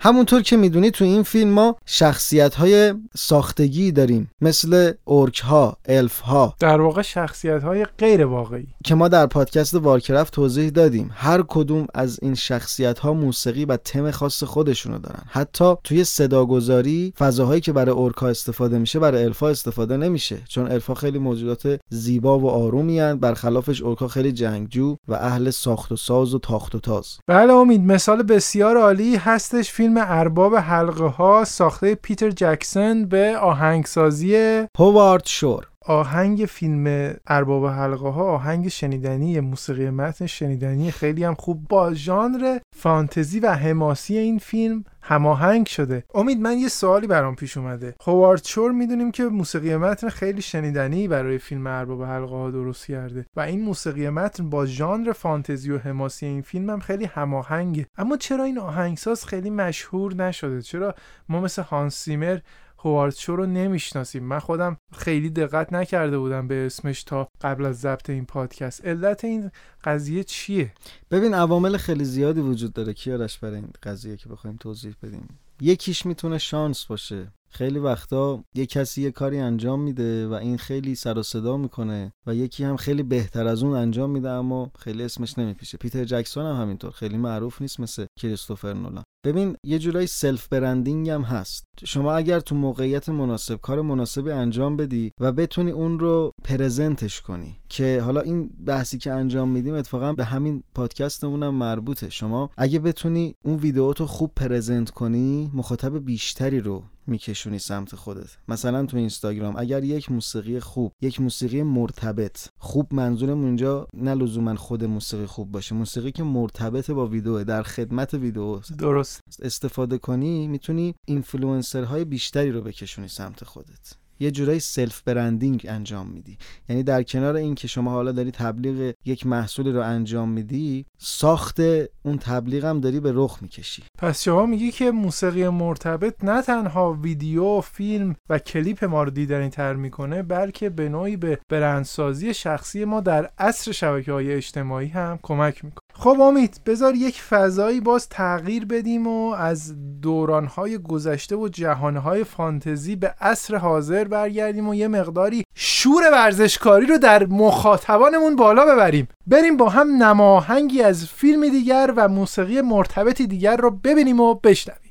همونطور 0.00 0.42
که 0.42 0.56
می‌دونی 0.56 0.90
تو 0.90 1.04
این 1.04 1.22
فیلم 1.22 1.50
ما 1.50 1.76
شخصیت 1.86 2.54
های 2.54 2.94
ساختگی 3.16 3.92
داریم 3.92 4.30
مثل 4.40 4.92
اورک 5.04 5.38
ها 5.38 5.76
الف 5.88 6.20
ها 6.20 6.54
در 6.60 6.80
واقع 6.80 7.02
شخصیت 7.02 7.62
های 7.62 7.84
غیر 7.98 8.24
واقعی. 8.24 8.66
که 8.84 8.94
ما 8.94 9.08
در 9.08 9.26
پادکست 9.26 9.74
وارکرافت 9.74 10.32
توضیح 10.32 10.70
دادیم 10.70 11.10
هر 11.14 11.42
کدوم 11.48 11.86
از 11.94 12.18
این 12.22 12.34
شخصیت 12.34 12.98
ها 12.98 13.12
موسیقی 13.12 13.64
و 13.64 13.76
تم 13.76 14.10
خاص 14.10 14.44
خودشونو 14.44 14.98
دارن. 14.98 15.22
حتی 15.28 15.74
توی 15.84 16.04
صداگذاری 16.04 17.12
فضاهایی 17.18 17.60
که 17.60 17.72
برای 17.72 17.94
اورکا 17.94 18.28
استفاده 18.28 18.78
میشه 18.78 18.98
برای 18.98 19.24
الفا 19.24 19.48
استفاده 19.48 19.96
نمیشه. 19.96 20.36
چون 20.48 20.72
الفا 20.72 20.94
خیلی 20.94 21.18
موجودات 21.18 21.80
زیبا 21.90 22.38
و 22.38 22.50
آرومی 22.50 23.00
هن 23.00 23.18
برخلافش 23.18 23.82
اورکا 23.82 24.08
خیلی 24.08 24.32
جنگجو 24.32 24.96
و 25.08 25.14
اهل 25.14 25.50
ساخت 25.50 25.92
و 25.92 25.96
ساز 25.96 26.34
و 26.34 26.38
تاخت 26.38 26.74
و 26.74 26.80
تاز. 26.80 27.18
بله 27.26 27.52
امید 27.52 27.80
مثال 27.80 28.22
بسیار 28.22 28.76
عالی 28.76 29.16
هستش 29.16 29.70
فیلم 29.70 29.87
ارباب 29.96 30.56
حلقه 30.56 31.06
ها 31.06 31.44
ساخته 31.44 31.94
پیتر 31.94 32.30
جکسون 32.30 33.06
به 33.06 33.36
آهنگسازی 33.38 34.64
هوارد 34.78 35.26
شور. 35.26 35.67
آهنگ 35.88 36.44
فیلم 36.44 37.14
ارباب 37.26 37.66
حلقه 37.66 38.08
ها 38.08 38.24
آهنگ 38.24 38.68
شنیدنی 38.68 39.40
موسیقی 39.40 39.90
متن 39.90 40.26
شنیدنی 40.26 40.90
خیلی 40.90 41.24
هم 41.24 41.34
خوب 41.34 41.68
با 41.68 41.94
ژانر 41.94 42.58
فانتزی 42.76 43.40
و 43.40 43.52
حماسی 43.52 44.18
این 44.18 44.38
فیلم 44.38 44.84
هماهنگ 45.02 45.66
شده. 45.66 46.04
امید 46.14 46.40
من 46.40 46.58
یه 46.58 46.68
سوالی 46.68 47.06
برام 47.06 47.34
پیش 47.34 47.56
اومده. 47.56 47.94
هوارد 48.06 48.44
شور 48.44 48.72
می‌دونیم 48.72 49.10
که 49.10 49.24
موسیقی 49.24 49.76
متن 49.76 50.08
خیلی 50.08 50.42
شنیدنی 50.42 51.08
برای 51.08 51.38
فیلم 51.38 51.66
ارباب 51.66 52.02
حلقه 52.02 52.34
ها 52.36 52.50
درست 52.50 52.86
کرده 52.86 53.26
و 53.36 53.40
این 53.40 53.62
موسیقی 53.62 54.08
متن 54.08 54.50
با 54.50 54.66
ژانر 54.66 55.12
فانتزی 55.12 55.70
و 55.70 55.78
حماسی 55.78 56.26
این 56.26 56.42
فیلم 56.42 56.70
هم 56.70 56.80
خیلی 56.80 57.04
هماهنگه. 57.04 57.86
اما 57.98 58.16
چرا 58.16 58.44
این 58.44 58.58
آهنگساز 58.58 59.24
خیلی 59.24 59.50
مشهور 59.50 60.14
نشده؟ 60.14 60.62
چرا 60.62 60.94
ما 61.28 61.40
مثل 61.40 61.62
هانس 61.62 61.96
زیمر 61.96 62.38
هوارد 62.78 63.14
شور 63.14 63.36
رو 63.36 63.46
نمی‌شناسیم. 63.46 64.24
من 64.24 64.38
خودم 64.38 64.76
خیلی 64.96 65.30
دقت 65.30 65.72
نکرده 65.72 66.18
بودم 66.18 66.48
به 66.48 66.66
اسمش 66.66 67.02
تا 67.02 67.28
قبل 67.40 67.64
از 67.64 67.80
ضبط 67.80 68.10
این 68.10 68.26
پادکست. 68.26 68.84
علت 68.84 69.24
این 69.24 69.50
قضیه 69.84 70.24
چیه؟ 70.24 70.72
ببین 71.10 71.34
عوامل 71.34 71.76
خیلی 71.76 72.04
زیادی 72.04 72.40
وجود 72.40 72.72
داره. 72.72 72.92
کیارش 72.92 73.38
برای 73.38 73.56
این 73.56 73.70
قضیه 73.82 74.16
که 74.16 74.28
بخوایم 74.28 74.56
توضیح 74.56 74.94
بدیم؟ 75.02 75.28
یکیش 75.60 76.06
می‌تونه 76.06 76.38
شانس 76.38 76.84
باشه. 76.84 77.32
خیلی 77.50 77.78
وقتا 77.78 78.44
یه 78.54 78.66
کسی 78.66 79.02
یه 79.02 79.10
کاری 79.10 79.38
انجام 79.38 79.80
میده 79.80 80.28
و 80.28 80.32
این 80.32 80.58
خیلی 80.58 80.94
سر 80.94 81.18
و 81.18 81.22
صدا 81.22 81.56
می‌کنه 81.56 82.12
و 82.26 82.34
یکی 82.34 82.64
هم 82.64 82.76
خیلی 82.76 83.02
بهتر 83.02 83.46
از 83.46 83.62
اون 83.62 83.76
انجام 83.76 84.10
میده 84.10 84.30
اما 84.30 84.70
خیلی 84.78 85.02
اسمش 85.02 85.38
نمی‌پیچه. 85.38 85.78
پیتر 85.78 86.04
جکسون 86.04 86.46
هم 86.46 86.62
همینطور. 86.62 86.90
خیلی 86.90 87.16
معروف 87.16 87.62
نیست 87.62 87.80
مثل 87.80 88.06
کریستوفر 88.20 88.72
نولان. 88.72 89.04
ببین 89.26 89.56
یه 89.66 89.78
جورایی 89.78 90.06
self 90.06 90.48
branding 90.48 91.08
هم 91.08 91.22
هست. 91.22 91.64
شما 91.84 92.12
اگر 92.12 92.40
تو 92.40 92.54
موقعیت 92.54 93.08
مناسب 93.08 93.60
کار 93.60 93.82
مناسبی 93.82 94.30
انجام 94.30 94.76
بدی 94.76 95.12
و 95.20 95.32
بتونی 95.32 95.70
اون 95.70 95.98
رو 95.98 96.32
present 96.44 97.03
ش 97.03 97.20
کنی 97.20 97.56
که 97.68 98.02
حالا 98.04 98.20
این 98.20 98.50
بحثی 98.66 98.98
که 98.98 99.12
انجام 99.12 99.48
میدیم 99.48 99.74
اتفاقا 99.74 100.12
به 100.12 100.24
همین 100.24 100.62
پادکستمون 100.74 101.42
هم 101.42 101.54
مربوطه. 101.54 102.10
شما 102.10 102.50
اگه 102.56 102.78
بتونی 102.78 103.34
اون 103.44 103.56
ویدیو 103.56 103.92
تو 103.92 104.06
خوب 104.06 104.32
present 104.36 104.90
کنی 104.90 105.47
مخاطب 105.54 106.04
بیشتری 106.04 106.60
رو 106.60 106.84
میکشونی 107.06 107.58
سمت 107.58 107.94
خودت. 107.94 108.36
مثلا 108.48 108.86
تو 108.86 108.96
اینستاگرام 108.96 109.56
اگر 109.56 109.84
یک 109.84 110.12
موسیقی 110.12 110.60
خوب 110.60 110.92
یک 111.00 111.20
موسیقی 111.20 111.62
مرتبط 111.62 112.48
خوب 112.58 112.94
منظورم 112.94 113.42
اونجا 113.42 113.86
نه 113.94 114.14
لزوما 114.14 114.54
خود 114.54 114.84
موسیقی 114.84 115.26
خوب 115.26 115.52
باشه. 115.52 115.74
موسیقی 115.74 116.12
که 116.12 116.22
مرتبط 116.22 116.90
با 116.90 117.06
ویدیو 117.06 117.44
در 117.44 117.62
خدمت 117.62 118.14
ویدیو 118.14 118.60
درست. 118.78 119.22
استفاده 119.42 119.98
کنی 119.98 120.48
می‌تونی 120.48 120.94
اینفلوئنسرهای 121.06 122.04
بیشتری 122.04 122.52
رو 122.52 122.62
بکشونی 122.62 123.08
سمت 123.08 123.44
خودت. 123.44 123.92
یه 124.20 124.30
جورایی 124.30 124.60
self 124.60 125.02
branding 125.02 125.66
انجام 125.68 126.06
میدی. 126.06 126.38
یعنی 126.68 126.82
در 126.82 127.02
کنار 127.02 127.36
این 127.36 127.54
که 127.54 127.68
شما 127.68 127.90
حالا 127.90 128.12
داری 128.12 128.30
تبلیغ 128.30 128.94
یک 129.04 129.26
محصولی 129.26 129.72
رو 129.72 129.80
انجام 129.80 130.28
میدی 130.28 130.86
ساخت 130.98 131.60
اون 132.02 132.18
تبلیغ 132.20 132.64
هم 132.64 132.80
داری 132.80 133.00
به 133.00 133.12
رخ 133.14 133.38
می‌کشی. 133.42 133.82
پس 133.98 134.22
شما 134.22 134.46
میگی 134.46 134.70
که 134.70 134.90
موسیقی 134.90 135.48
مرتبط 135.48 136.24
نه 136.24 136.42
تنها 136.42 136.92
ویدیو 136.92 137.60
فیلم 137.60 138.16
و 138.30 138.38
کلیپ 138.38 138.84
ما 138.84 139.02
رو 139.02 139.10
دیدنی 139.10 139.48
تر 139.48 139.74
می‌کنه 139.74 140.22
بلکه 140.22 140.70
به 140.70 140.88
نوعی 140.88 141.16
به 141.16 141.38
برندسازی 141.48 142.34
شخصی 142.34 142.84
ما 142.84 143.00
در 143.00 143.30
عصر 143.38 143.72
شبکه 143.72 144.12
های 144.12 144.32
اجتماعی 144.32 144.88
هم 144.88 145.18
کمک 145.22 145.64
می‌کنه. 145.64 145.80
خب 145.94 146.20
امید 146.20 146.60
بذار 146.66 146.94
یک 146.94 147.22
فضایی 147.22 147.80
باز 147.80 148.08
تغییر 148.08 148.64
بدیم 148.64 149.06
و 149.06 149.30
از 149.32 149.74
دورانهای 150.00 150.78
گذشته 150.78 151.36
و 151.36 151.48
جهانهای 151.48 152.24
فانتزی 152.24 152.96
به 152.96 153.14
عصر 153.20 153.56
حاضر 153.56 154.07
برگردیم 154.08 154.68
و 154.68 154.74
یه 154.74 154.88
مقداری 154.88 155.44
شور 155.54 156.02
ورزشکاری 156.12 156.86
رو 156.86 156.98
در 156.98 157.26
مخاطبانمون 157.26 158.36
بالا 158.36 158.66
ببریم. 158.66 159.08
بریم 159.26 159.56
با 159.56 159.68
هم 159.68 160.02
نماهنگی 160.02 160.82
از 160.82 161.06
فیلم 161.06 161.48
دیگر 161.48 161.92
و 161.96 162.08
موسیقی 162.08 162.60
مرتبطی 162.60 163.26
دیگر 163.26 163.56
رو 163.56 163.70
ببینیم 163.70 164.20
و 164.20 164.34
بشنویم. 164.34 164.87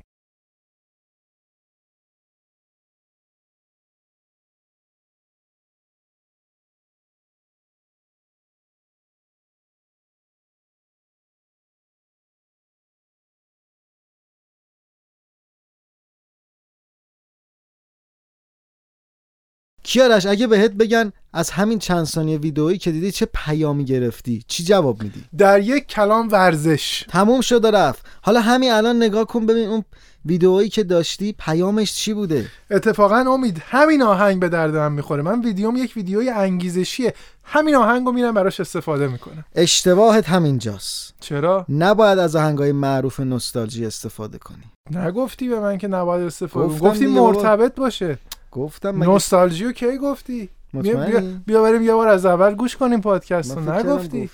کیارش 19.87 20.25
اگه 20.25 20.47
بهت 20.47 20.71
بگن 20.71 21.11
از 21.33 21.49
همین 21.49 21.79
چند 21.79 22.05
ثانیه 22.05 22.37
ویدئویی 22.37 22.77
که 22.77 22.91
دیدی 22.91 23.11
چه 23.11 23.27
پیامی 23.33 23.85
گرفتی 23.85 24.43
چی 24.47 24.63
جواب 24.63 25.03
میدی؟ 25.03 25.23
در 25.37 25.59
یک 25.59 25.87
کلام 25.87 26.27
ورزش. 26.31 27.05
تموم 27.09 27.41
شد 27.41 27.65
و 27.65 27.71
رفت. 27.71 28.05
حالا 28.21 28.41
همین 28.41 28.71
الان 28.71 28.95
نگاه 28.95 29.25
کن 29.25 29.45
ببین 29.45 29.69
اون 29.69 29.83
ویدئویی 30.25 30.69
که 30.69 30.83
داشتی 30.83 31.35
پیامش 31.39 31.93
چی 31.93 32.13
بوده؟ 32.13 32.45
اتفاقا 32.71 33.25
امید 33.33 33.61
همین 33.65 34.03
آهنگ 34.03 34.39
به 34.39 34.49
درد 34.49 34.75
من 34.75 34.91
می‌خوره. 34.91 35.21
من 35.21 35.41
ویدیوم 35.41 35.75
یک 35.75 35.93
ویدیوی 35.95 36.29
انگیزشیه. 36.29 37.13
همین 37.43 37.75
آهنگ 37.75 38.05
رو 38.05 38.11
میرم 38.11 38.33
براش 38.33 38.59
استفاده 38.59 39.07
می‌کنم. 39.07 39.45
اشتباهت 39.55 40.29
همینجاست. 40.29 41.13
چرا؟ 41.19 41.65
نباید 41.69 42.19
از 42.19 42.35
آهنگای 42.35 42.71
معروف 42.71 43.19
نوستالژی 43.19 43.85
استفاده 43.85 44.37
کنی. 44.37 44.63
نگفتی 44.91 45.49
به 45.49 45.59
من 45.59 45.77
که 45.77 45.87
نباید 45.87 46.25
استفاده 46.25 46.79
گفتی. 46.79 47.07
مرتبط 47.07 47.75
باشه. 47.75 48.17
گفتم 48.51 48.91
مگه 48.91 49.07
نوستالژیو 49.07 49.71
کی 49.71 49.97
گفتی؟ 49.97 50.49
بیا, 50.73 50.81
بیا, 50.81 50.97
مطمئنی؟ 50.97 51.41
بیا 51.45 51.61
بریم 51.63 51.81
یه 51.81 51.93
بار 51.93 52.07
از 52.07 52.25
اول 52.25 52.55
گوش 52.55 52.77
کنیم 52.77 53.01
پادکست 53.01 53.57
رو. 53.57 53.73
نگفتی. 53.73 54.29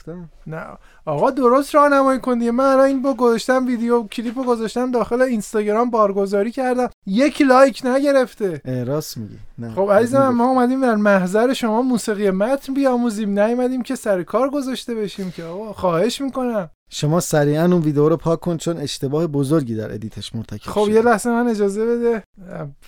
نه. 0.48 0.64
آقا 1.06 1.32
درست 1.32 1.76
راهنمایی 1.76 2.20
کن 2.20 2.40
دیگه. 2.40 2.52
من 2.52 2.64
الان 2.66 2.86
اینو 2.86 3.14
گذاشتم 3.14 3.66
ویدیو 3.66 4.04
کلیپ 4.04 4.38
رو 4.38 4.44
گذاشتم 4.44 4.92
داخل 4.92 5.22
اینستاگرام 5.22 5.90
بارگذاری 5.90 6.52
کردم. 6.52 6.90
یک 7.06 7.42
لایک 7.42 7.82
نگرفته. 7.86 8.62
راست 8.88 9.18
میگی. 9.18 9.38
نه. 9.58 9.74
خب 9.74 9.92
عزیز 9.92 10.16
من 10.16 10.30
ما 10.30 10.50
اومدیم 10.50 10.82
در 10.82 10.96
محضر 10.96 11.54
شما 11.54 11.82
موسیقی 11.82 12.32
متن 12.32 12.74
بیاموزیم. 12.74 13.40
نیومدیم 13.40 13.82
که 13.82 13.96
سر 13.96 14.24
کار 14.24 14.50
گذاشته 14.50 14.96
بشیم 14.96 15.32
که 15.32 15.44
آقا 15.44 15.74
خواهش 15.74 16.22
می‌کنم. 16.22 16.70
شما 16.96 17.20
سریعا 17.20 17.66
اون 17.66 17.82
ویدیو 17.82 18.10
رو 18.10 18.18
پاک 18.18 18.40
کن 18.40 18.58
چون 18.58 18.78
اشتباه 18.78 19.28
بزرگی 19.28 19.76
در 19.76 19.94
edit 19.94 20.22
ش 20.22 20.36
مرتکب 20.36 20.72
خب 20.72 20.86
شدی. 20.86 20.94
یه 20.94 21.02
لحظه 21.02 21.30
من 21.30 21.48
اجازه 21.48 21.86
بده. 21.86 22.24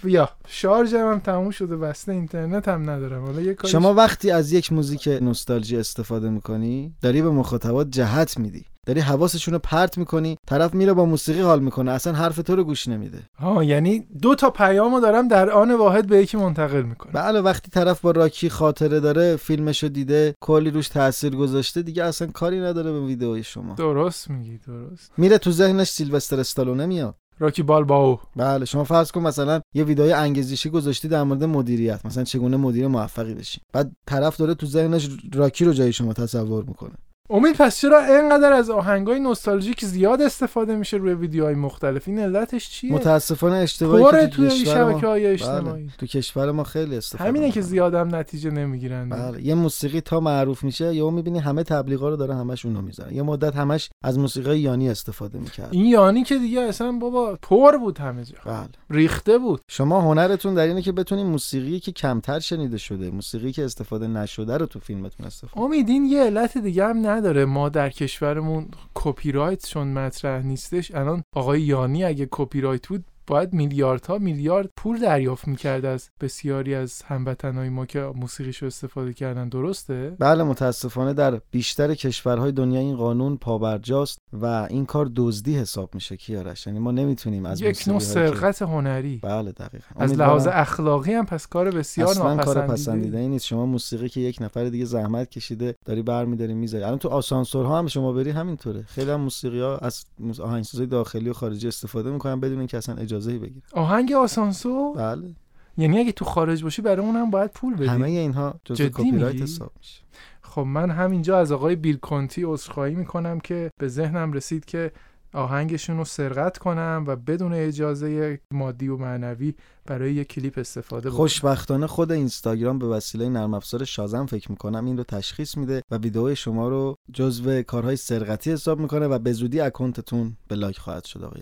بیا 0.03 0.29
شارژم 0.47 1.11
هم 1.11 1.19
تموم 1.19 1.51
شده 1.51 1.77
بسته 1.77 2.11
اینترنت 2.11 2.67
هم 2.67 2.89
ندارم. 2.89 3.25
حالا 3.25 3.41
یه 3.41 3.53
کاری 3.53 3.71
شما 3.71 3.93
وقتی 3.93 4.31
از 4.31 4.51
یک 4.51 4.73
موزیک 4.73 5.07
نوستالژی 5.07 5.77
استفاده 5.77 6.29
می‌کنی 6.29 6.93
داری 7.01 7.21
به 7.21 7.29
مخاطبات 7.29 7.89
جهت 7.89 8.37
میدی. 8.37 8.65
داری 8.85 8.99
حواسشون 8.99 9.53
رو 9.53 9.59
پرت 9.59 9.97
می‌کنی 9.97 10.37
طرف 10.47 10.73
میره 10.73 10.93
با 10.93 11.05
موسیقی 11.05 11.41
حال 11.41 11.59
می‌کنه 11.59 11.91
اصلا 11.91 12.13
حرف 12.13 12.35
تو 12.35 12.55
رو 12.55 12.63
گوش 12.63 12.87
نمیده. 12.87 13.19
ها 13.39 13.63
یعنی 13.63 13.99
دو 14.21 14.35
تا 14.35 14.49
پیامو 14.49 14.99
دارم 14.99 15.27
در 15.27 15.49
آن 15.49 15.71
واحد 15.71 16.07
به 16.07 16.17
یکی 16.17 16.37
منتقل 16.37 16.81
می‌کنم. 16.81 17.11
بله 17.13 17.41
وقتی 17.41 17.71
طرف 17.71 18.01
با 18.01 18.11
راکی 18.11 18.49
خاطره 18.49 18.99
داره 18.99 19.35
فیلمشو 19.35 19.87
دیده 19.87 20.35
کلی 20.41 20.71
روش 20.71 20.89
تاثیر 20.89 21.35
گذاشته 21.35 21.81
دیگه 21.81 22.03
اصلا 22.03 22.27
کاری 22.27 22.59
نداره 22.59 22.91
به 22.91 23.05
ویدئوی 23.05 23.43
شما. 23.43 23.75
درست 23.75 24.29
میگی 24.29 24.57
درست. 24.67 25.11
میره 25.17 25.37
تو 25.37 25.51
ذهنش 25.51 25.89
سیلوستر 25.89 26.39
استالونه 26.39 26.85
میاد. 26.85 27.15
راکی 27.39 27.63
بالباو. 27.63 28.19
بله 28.35 28.65
شما 28.65 28.83
فرض 28.83 29.11
کن 29.11 29.21
مثلا 29.21 29.61
یه 29.73 29.83
ویدیوی 29.83 30.13
انگیزشی 30.13 30.69
گذاشتی 30.69 31.07
در 31.07 31.23
مورد 31.23 31.43
مدیریت 31.43 32.05
مثلا 32.05 32.23
چگونه 32.23 32.57
مدیر 32.57 32.87
موفقی 32.87 33.33
بشی. 33.33 33.61
بعد 33.73 33.91
طرف 34.07 34.37
داره 34.37 34.53
تو 34.53 34.65
ذهنش 34.65 35.09
راکی 35.33 35.65
رو 35.65 35.73
جای 35.73 35.93
شما 35.93 36.13
تصور 36.13 36.63
می‌کنه. 36.63 36.93
امید 37.29 37.55
پس 37.55 37.79
چرا 37.79 38.05
اینقدر 38.05 38.53
از 38.53 38.69
آهنگای 38.69 39.19
نوستالژیک 39.19 39.85
زیاد 39.85 40.21
استفاده 40.21 40.75
میشه 40.75 40.97
روی 40.97 41.13
ویدیوهای 41.13 41.55
مختلف؟ 41.55 42.07
این 42.07 42.19
علتش 42.19 42.69
چیه؟ 42.69 42.93
متاسفانه 42.93 43.55
اشتباهی 43.55 44.03
که 44.03 44.27
تو 44.27 44.47
توی 44.47 44.65
شبکه 44.65 45.07
های 45.07 45.23
بله، 45.23 45.33
اجتماعی. 45.33 45.89
تو 45.97 46.05
کشور 46.05 46.51
ما 46.51 46.63
خیلی 46.63 46.97
استفاده 46.97 47.29
همینه 47.29 47.45
که 47.45 47.59
می‌کنن. 47.59 47.71
زیادم 47.71 48.15
نتیجه 48.15 48.49
نمی‌گیرن. 48.49 49.09
بله. 49.09 49.41
یه 49.41 49.55
موسیقی 49.55 50.01
تا 50.01 50.19
معروف 50.19 50.63
میشه 50.63 50.95
یهو 50.95 51.11
می‌بینی 51.11 51.39
همه 51.39 51.63
تبلیغا 51.63 52.09
رو 52.09 52.15
داره 52.15 52.35
همش 52.35 52.65
اونو 52.65 52.81
می‌زنه 52.81 53.13
یه 53.13 53.21
مدت 53.21 53.55
همش 53.55 53.89
از 54.03 54.19
موسیقی 54.19 54.57
یانی 54.57 54.89
استفاده 54.89 55.39
می‌کرد. 55.39 55.69
این 55.71 55.85
یانی 55.85 56.23
که 56.23 56.37
دیگه 56.37 56.61
اصلا 56.61 56.91
بابا 56.91 57.37
پر 57.41 57.77
بود 57.77 57.97
همه 57.97 58.23
جا. 58.23 58.37
بله. 58.45 58.67
ریخته 58.89 59.37
بود. 59.37 59.61
شما 59.67 60.01
هنرتون 60.01 60.53
در 60.53 60.67
اینه 60.67 60.81
که 60.81 60.91
بتونین 60.91 61.27
موسیقی 61.27 61.79
که 61.79 61.91
کمتر 61.91 62.39
شنیده 62.39 62.77
شده 62.77 63.11
موسیقی 63.11 63.51
که 63.51 63.65
استفاده 63.65 64.07
نشده 64.07 64.57
رو 64.57 64.65
تو 64.65 64.79
فیلمتون 64.79 65.25
استفاده 65.25 65.65
امید 65.65 65.89
این 65.89 66.05
یه 66.05 66.23
علت 66.23 66.57
دیگه 66.57 66.85
هم 66.85 67.07
نداره. 67.15 67.45
ما 67.45 67.69
در 67.69 67.89
کشورمون 67.89 68.67
کپی 68.93 69.31
رایت 69.31 69.67
چون 69.67 69.87
مطرح 69.87 70.45
نیستش. 70.45 70.95
الان 70.95 71.23
آقای 71.35 71.61
یانی 71.61 72.03
اگه 72.03 72.27
کپی 72.31 72.61
رایت 72.61 72.87
بود 72.87 73.05
باید 73.27 73.53
میلیاردها 73.53 74.17
میلیارد 74.17 74.69
پول 74.77 74.99
دریافت 74.99 75.47
می‌کرد 75.47 75.85
از 75.85 76.09
بسیاری 76.21 76.75
از 76.75 77.01
هموطنهای 77.01 77.69
ما 77.69 77.85
که 77.85 77.99
موسیقیشو 77.99 78.65
استفاده 78.65 79.13
کردن. 79.13 79.49
درسته؟ 79.49 80.15
بله 80.19 80.43
متاسفانه 80.43 81.13
در 81.13 81.41
بیشتر 81.51 81.93
کشورهای 81.93 82.51
دنیا 82.51 82.79
این 82.79 82.95
قانون 82.95 83.37
پابرجاست 83.37 84.19
و 84.33 84.45
این 84.45 84.85
کار 84.85 85.11
دزدی 85.15 85.55
حساب 85.55 85.95
میشه 85.95 86.17
کیارش؟ 86.17 86.67
یعنی 86.67 86.79
ما 86.79 86.91
نمی‌تونیم 86.91 87.45
از 87.45 87.61
یک 87.61 87.83
نوع 87.87 87.99
سرقت 87.99 88.61
هنری. 88.61 89.19
بله 89.23 89.51
دقیقا. 89.51 89.85
از 89.95 90.13
لحاظ 90.13 90.47
اخلاقی 90.51 91.13
هم 91.13 91.25
پس 91.25 91.47
کار 91.47 91.71
بسیار 91.71 92.09
اصلا 92.09 92.37
کار 92.37 92.67
پسندیده 92.67 93.17
ای 93.17 93.27
نیست. 93.27 93.45
شما 93.45 93.65
موسیقی 93.65 94.09
که 94.09 94.19
یک 94.19 94.37
نفر 94.41 94.65
دیگه 94.65 94.85
زحمت 94.85 95.29
کشیده 95.29 95.75
داری 95.85 96.01
برمیداری 96.01 96.53
می‌ذاری. 96.53 96.83
الان 96.83 96.97
تو 96.97 97.09
آسانسورها 97.09 97.79
هم 97.79 97.87
شما 97.87 98.11
بری 98.11 98.29
همینطوره. 98.29 98.83
خیلی 98.87 99.11
هم 99.11 99.21
موسیقی 99.21 99.59
ها 99.59 99.77
از 99.77 100.05
آهنگسازای 100.39 100.87
داخلی 100.87 101.29
و 101.29 101.33
خارجی 101.33 101.67
استفاده 101.67 102.11
می‌کنن 102.11 102.39
بدون 102.39 102.57
اینکه 102.57 102.77
اصلا 102.77 102.95
اجازه 102.95 103.14
بگیرن 103.19 103.61
آهنگ 103.73 104.13
آسانسور؟ 104.13 104.97
بله. 104.97 105.35
یعنی 105.77 105.99
اگه 105.99 106.11
تو 106.11 106.25
خارج 106.25 106.63
باشی 106.63 106.81
برای 106.81 107.05
هم 107.05 107.29
باید 107.29 107.51
پول 107.51 107.75
بدی؟ 107.75 107.85
همه 107.85 108.07
اینها 108.07 108.59
جزء 108.65 108.89
کپی 108.89 109.17
رایت؟ 109.17 109.41
حساب 109.41 109.71
میشه. 109.77 110.01
خب 110.41 110.61
من 110.61 110.91
همینجا 110.91 111.39
از 111.39 111.51
آقای 111.51 111.75
بیل 111.75 111.97
کنتی 111.97 112.43
عذرخواهی 112.43 112.95
می‌کنم 112.95 113.39
که 113.39 113.69
به 113.79 113.87
ذهنم 113.87 114.33
رسید 114.33 114.65
که 114.65 114.91
آهنگشون 115.33 115.97
رو 115.97 116.05
سرقت 116.05 116.57
کنم 116.57 117.03
و 117.07 117.15
بدون 117.15 117.53
اجازه 117.53 118.39
مادی 118.51 118.87
و 118.87 118.97
معنوی 118.97 119.53
برای 119.85 120.13
یک 120.13 120.27
کلیپ 120.27 120.57
استفاده 120.57 121.09
بکنم. 121.09 121.17
خوشبختانه 121.17 121.87
خود 121.87 122.11
اینستاگرام 122.11 122.79
به 122.79 122.87
وسیله 122.87 123.29
نرم 123.29 123.53
افزار 123.53 123.83
شازم 123.83 124.25
فکر 124.25 124.51
می‌کنم 124.51 124.85
این 124.85 124.97
رو 124.97 125.03
تشخیص 125.03 125.57
میده 125.57 125.81
و 125.91 125.97
ویدیو 125.97 126.35
شما 126.35 126.69
رو 126.69 126.95
جزو 127.13 127.61
کارهای 127.61 127.95
سرقتی 127.95 128.51
حساب 128.51 128.79
می‌کنه 128.79 129.07
و 129.07 129.19
به 129.19 129.31
زودی 129.31 129.59
اکانتتون 129.59 130.37
بلاک 130.47 130.77
خواهد 130.77 131.05
شد 131.05 131.23
آقای 131.23 131.41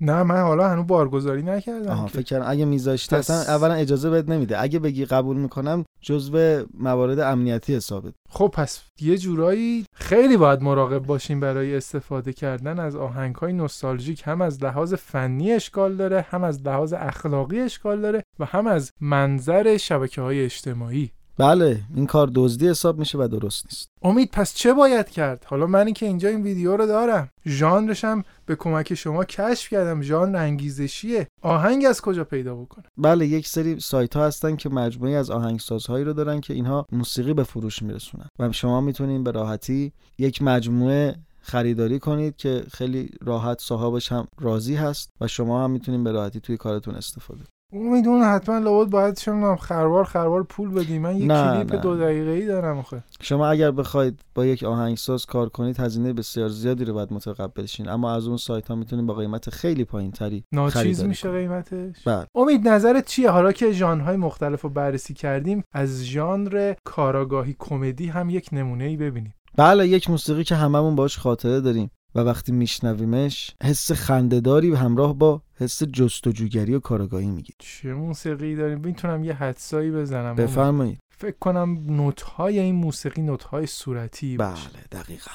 نه 0.00 0.22
من 0.22 0.40
حالا 0.42 0.68
هنوز 0.68 0.86
بارگذاری 0.86 1.42
نکردم 1.42 1.90
آها. 1.90 2.06
فکر 2.06 2.22
کردم 2.22 2.44
اگه 2.48 2.64
میذاشتی 2.64 3.16
پس- 3.16 3.30
اصلا 3.30 3.54
اولا 3.54 3.74
اجازه 3.74 4.10
بهت 4.10 4.28
نمیده. 4.28 4.62
اگه 4.62 4.78
بگی 4.78 5.04
قبول 5.04 5.36
می‌کنم 5.36 5.84
جزو 6.00 6.64
موارد 6.74 7.18
امنیتی 7.18 7.74
حسابت. 7.76 8.12
خب 8.28 8.50
پس 8.54 8.82
یه 9.00 9.18
جورایی 9.18 9.86
خیلی 9.94 10.36
باید 10.36 10.62
مراقب 10.62 10.98
باشیم 10.98 11.40
برای 11.40 11.76
استفاده 11.76 12.32
کردن 12.32 12.78
از 12.78 12.96
آهنگ 12.96 13.34
های 13.34 13.52
نوستالژیک. 13.52 14.22
هم 14.24 14.42
از 14.42 14.64
لحاظ 14.64 14.94
فنی 14.94 15.52
اشکال 15.52 15.96
داره 15.96 16.26
هم 16.30 16.44
از 16.44 16.62
لحاظ 16.62 16.92
اخلاقی 16.92 17.60
اشکال 17.60 18.00
داره 18.00 18.22
و 18.38 18.44
هم 18.44 18.66
از 18.66 18.92
منظر 19.00 19.76
شبکه 19.76 20.20
های 20.20 20.44
اجتماعی. 20.44 21.10
بله 21.38 21.80
این 21.94 22.06
کار 22.06 22.30
دزدی 22.34 22.68
حساب 22.68 22.98
میشه 22.98 23.18
و 23.18 23.28
درست 23.28 23.66
نیست. 23.66 23.88
امید 24.02 24.30
پس 24.30 24.54
چه 24.54 24.72
باید 24.72 25.08
کرد؟ 25.08 25.44
حالا 25.44 25.66
منی 25.66 25.92
که 25.92 26.06
اینجا 26.06 26.28
این 26.28 26.42
ویدیو 26.42 26.76
رو 26.76 26.86
دارم. 26.86 27.28
ژانرشم 27.46 28.24
به 28.46 28.56
کمک 28.56 28.94
شما 28.94 29.24
کشف 29.24 29.68
کردم. 29.68 30.02
ژانر 30.02 30.36
انگیزشیه. 30.36 31.28
آهنگ 31.42 31.84
از 31.84 32.00
کجا 32.00 32.24
پیدا 32.24 32.54
بکنم؟ 32.54 32.84
بله 32.96 33.26
یک 33.26 33.48
سری 33.48 33.80
سایت 33.80 34.16
ها 34.16 34.26
هستن 34.26 34.56
که 34.56 34.68
مجموعی 34.68 35.14
از 35.14 35.30
آهنگسازهایی 35.30 36.04
رو 36.04 36.12
دارن 36.12 36.40
که 36.40 36.54
اینها 36.54 36.86
موسیقی 36.92 37.34
به 37.34 37.44
فروش 37.44 37.82
میرسونن. 37.82 38.28
و 38.38 38.52
شما 38.52 38.80
می‌تونین 38.80 39.24
به 39.24 39.30
راحتی 39.30 39.92
یک 40.18 40.42
مجموعه 40.42 41.16
خریداری 41.40 41.98
کنید 41.98 42.36
که 42.36 42.64
خیلی 42.72 43.10
راحت 43.22 43.60
صاحبش 43.60 44.12
هم 44.12 44.26
راضی 44.40 44.74
هست 44.74 45.10
و 45.20 45.28
شما 45.28 45.64
هم 45.64 45.70
می‌تونین 45.70 46.04
به 46.04 46.12
راحتی 46.12 46.40
توی 46.40 46.56
کارتون 46.56 46.94
استفاده 46.94 47.38
کنید. 47.38 47.53
اون 47.74 48.22
حتما 48.22 48.58
لابد 48.58 48.90
باید 48.90 49.14
چه 49.14 49.32
می‌دونم 49.32 49.56
خروار 49.56 50.04
خروار 50.04 50.42
پول 50.42 50.70
بدی. 50.70 50.98
من 50.98 51.12
نه، 51.12 51.18
کلیپ 51.18 51.72
نه. 51.72 51.80
دو 51.80 51.96
دقیقه 51.96 52.30
ای 52.30 52.46
دارم 52.46 52.78
آخه. 52.78 53.04
شما 53.20 53.46
اگر 53.46 53.70
بخواید 53.70 54.20
با 54.34 54.46
یک 54.46 54.64
آهنگساز 54.64 55.26
کار 55.26 55.48
کنید 55.48 55.80
هزینه 55.80 56.12
بسیار 56.12 56.48
زیادی 56.48 56.84
رو 56.84 56.94
باید 56.94 57.12
متقبل 57.12 57.66
شین. 57.66 57.88
اما 57.88 58.14
از 58.14 58.26
اون 58.26 58.36
سایت 58.36 58.68
ها 58.68 58.74
می‌تونید 58.74 59.06
با 59.06 59.14
قیمت 59.14 59.50
خیلی 59.50 59.84
پایین 59.84 60.10
تری 60.10 60.44
ناچیز 60.52 61.04
میشه. 61.04 61.30
قیمتش؟ 61.30 62.08
بله. 62.08 62.26
امید 62.34 62.68
نظرت 62.68 63.06
چیه؟ 63.06 63.30
حالا 63.30 63.52
که 63.52 63.72
ژانرهای 63.72 64.16
مختلف 64.16 64.62
رو 64.62 64.70
بررسی 64.70 65.14
کردیم 65.14 65.62
از 65.72 66.04
ژانر 66.04 66.74
کاراگاهی 66.84 67.56
کمدی 67.58 68.06
هم 68.06 68.30
یک 68.30 68.48
نمونه 68.52 68.84
ای 68.84 68.96
ببینیم. 68.96 69.34
بله 69.56 69.88
یک 69.88 70.10
موسیقی 70.10 70.44
که 70.44 70.54
هممون 70.54 70.94
باش 70.94 71.18
خاطره 71.18 71.60
داریم 71.60 71.90
و 72.14 72.20
وقتی 72.20 72.52
میشنویمش 72.52 73.54
حس 73.62 73.92
خندهداری 73.92 74.74
همراه 74.74 75.14
با 75.14 75.42
حس 75.56 75.82
جستجوگری 75.82 76.74
و 76.74 76.80
کارآگاهی 76.80 77.30
می‌گیره 77.30 77.58
چه 77.58 77.94
موسیقی 77.94 78.56
داریم 78.56 78.78
می‌تونم 78.78 79.24
یه 79.24 79.34
حدسایی 79.34 79.90
بزنم؟ 79.90 80.34
بفرمایید 80.34 80.98
فکر 81.10 81.36
کنم 81.40 81.78
نوت 81.86 82.22
های 82.22 82.58
این 82.58 82.74
موسیقی 82.74 83.22
نوت 83.22 83.42
های 83.42 83.66
صورتی 83.66 84.36
باشه. 84.36 84.68
بله 84.68 85.02
دقیقا 85.02 85.30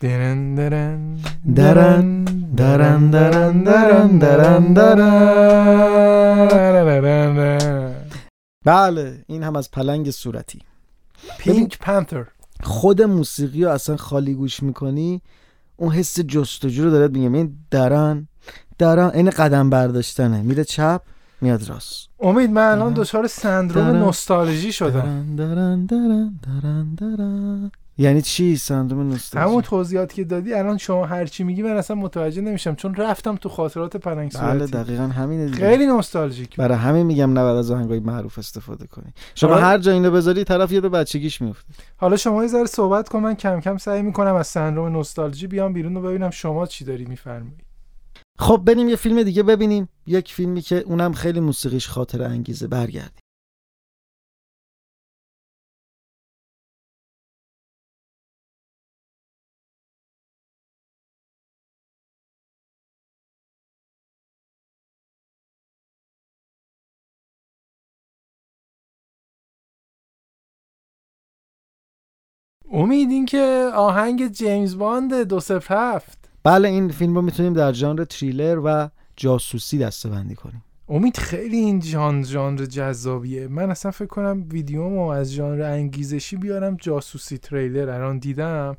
درن 0.00 0.54
درن 0.54 1.18
درن 1.54 2.24
درن 2.50 3.10
درن 3.10 3.62
درن 3.62 4.72
درن 4.72 4.72
درن 4.72 5.16
بله 8.64 9.24
این 9.26 9.42
هم 9.42 9.56
از 9.56 9.70
پلنگ 9.70 10.10
صورتی 10.10 10.60
پینک 11.38 11.78
پنتر 11.78 12.26
خود 12.62 13.02
موسیقی 13.02 13.64
رو 13.64 13.70
اصلا 13.70 13.96
خالی 13.96 14.34
گوش 14.34 14.62
می‌کنی 14.62 15.22
اون 15.76 15.92
حس 15.92 16.20
جستجو 16.20 16.84
رو 16.84 16.90
دارد 16.90 17.12
میگم 17.12 17.32
این 17.32 17.56
درن 17.70 18.28
درن 18.78 19.10
این 19.14 19.30
قدم 19.30 19.70
برداشتنه 19.70 20.42
میره 20.42 20.64
چپ 20.64 21.02
میاد 21.40 21.68
راست 21.68 22.08
امید 22.20 22.50
من 22.50 22.72
الان. 22.72 22.94
دچار 22.94 23.26
سندروم 23.26 23.92
درن. 23.92 23.98
نوستالژی 23.98 24.72
شدم 24.72 25.36
درن 25.36 25.86
درن 25.86 25.86
درن 25.86 26.40
درن 26.42 26.94
درن. 26.94 27.70
یعنی 27.98 28.22
چی 28.22 28.56
سندروم 28.56 29.08
نوستالژی؟ 29.08 29.48
همون 29.48 29.62
توضیحاتی 29.62 30.16
که 30.16 30.24
دادی 30.24 30.54
الان 30.54 30.78
شما 30.78 31.06
هر 31.06 31.26
چی 31.26 31.44
میگی 31.44 31.62
من 31.62 31.76
اصلا 31.76 31.96
متوجه 31.96 32.40
نمیشم 32.40 32.74
چون 32.74 32.94
رفتم 32.94 33.36
تو 33.36 33.48
خاطرات 33.48 33.96
پلنگ 33.96 34.32
بله 34.32 34.58
صورتی 34.58 34.72
دقیقا 34.72 35.02
همینه 35.02 35.46
دیگه. 35.46 35.58
خیلی 35.58 35.86
نوستالژیک. 35.86 36.56
برای 36.56 36.78
همین 36.78 37.06
میگم 37.06 37.38
نباید 37.38 37.56
از 37.56 37.70
آهنگای 37.70 38.00
معروف 38.00 38.38
استفاده 38.38 38.86
کنی. 38.86 39.12
شما 39.34 39.54
آره. 39.54 39.64
هر 39.64 39.78
جا 39.78 39.92
اینو 39.92 40.10
بذاری 40.10 40.44
طرف 40.44 40.72
یاد 40.72 40.86
بچگیش 40.86 41.42
میفته. 41.42 41.74
حالا 41.96 42.16
شما 42.16 42.42
یه 42.42 42.48
ذره 42.48 42.66
صحبت 42.66 43.08
کن 43.08 43.18
من 43.18 43.34
کم 43.34 43.60
کم 43.60 43.76
سعی 43.76 44.02
می‌کنم 44.02 44.34
از 44.34 44.46
سندروم 44.46 44.92
نوستالژی 44.92 45.46
بیام 45.46 45.72
بیرون 45.72 45.96
و 45.96 46.02
ببینم 46.02 46.30
شما 46.30 46.66
چی 46.66 46.84
داری 46.84 47.04
میفرمایی. 47.04 47.56
خب 48.38 48.62
بریم 48.66 48.88
یه 48.88 48.96
فیلم 48.96 49.22
دیگه 49.22 49.42
ببینیم. 49.42 49.88
یک 50.06 50.32
فیلمی 50.32 50.60
که 50.60 50.76
اونم 50.76 51.12
خیلی 51.12 51.40
موسیقیش 51.40 51.88
خاطر 51.88 52.22
انگیزه. 52.22 52.66
برگردیم. 52.66 53.25
امید 72.86 73.10
این 73.10 73.26
که 73.26 73.70
آهنگ 73.74 74.28
جیمز 74.32 74.76
باند 74.78 75.14
207 75.14 76.28
بله 76.44 76.68
این 76.68 76.88
فیلم 76.88 77.14
رو 77.14 77.22
می‌تونیم 77.22 77.52
در 77.52 77.72
ژانر 77.72 78.04
تریلر 78.04 78.60
و 78.64 78.88
جاسوسی 79.16 79.78
دسته 79.78 80.08
کنیم. 80.08 80.64
امید 80.88 81.16
خیلی 81.16 81.56
این 81.56 81.80
ژانر 81.80 82.24
ژانر 82.24 82.64
جذابیه. 82.64 83.48
من 83.48 83.70
اصلا 83.70 83.90
فکر 83.90 84.06
کنم 84.06 84.46
ویدیومو 84.50 85.08
از 85.08 85.32
ژانر 85.32 85.62
انگیزشی 85.62 86.36
بیارم 86.36 86.76
جاسوسی 86.80 87.38
تریلر. 87.38 87.90
الان 87.90 88.18
دیدم 88.18 88.76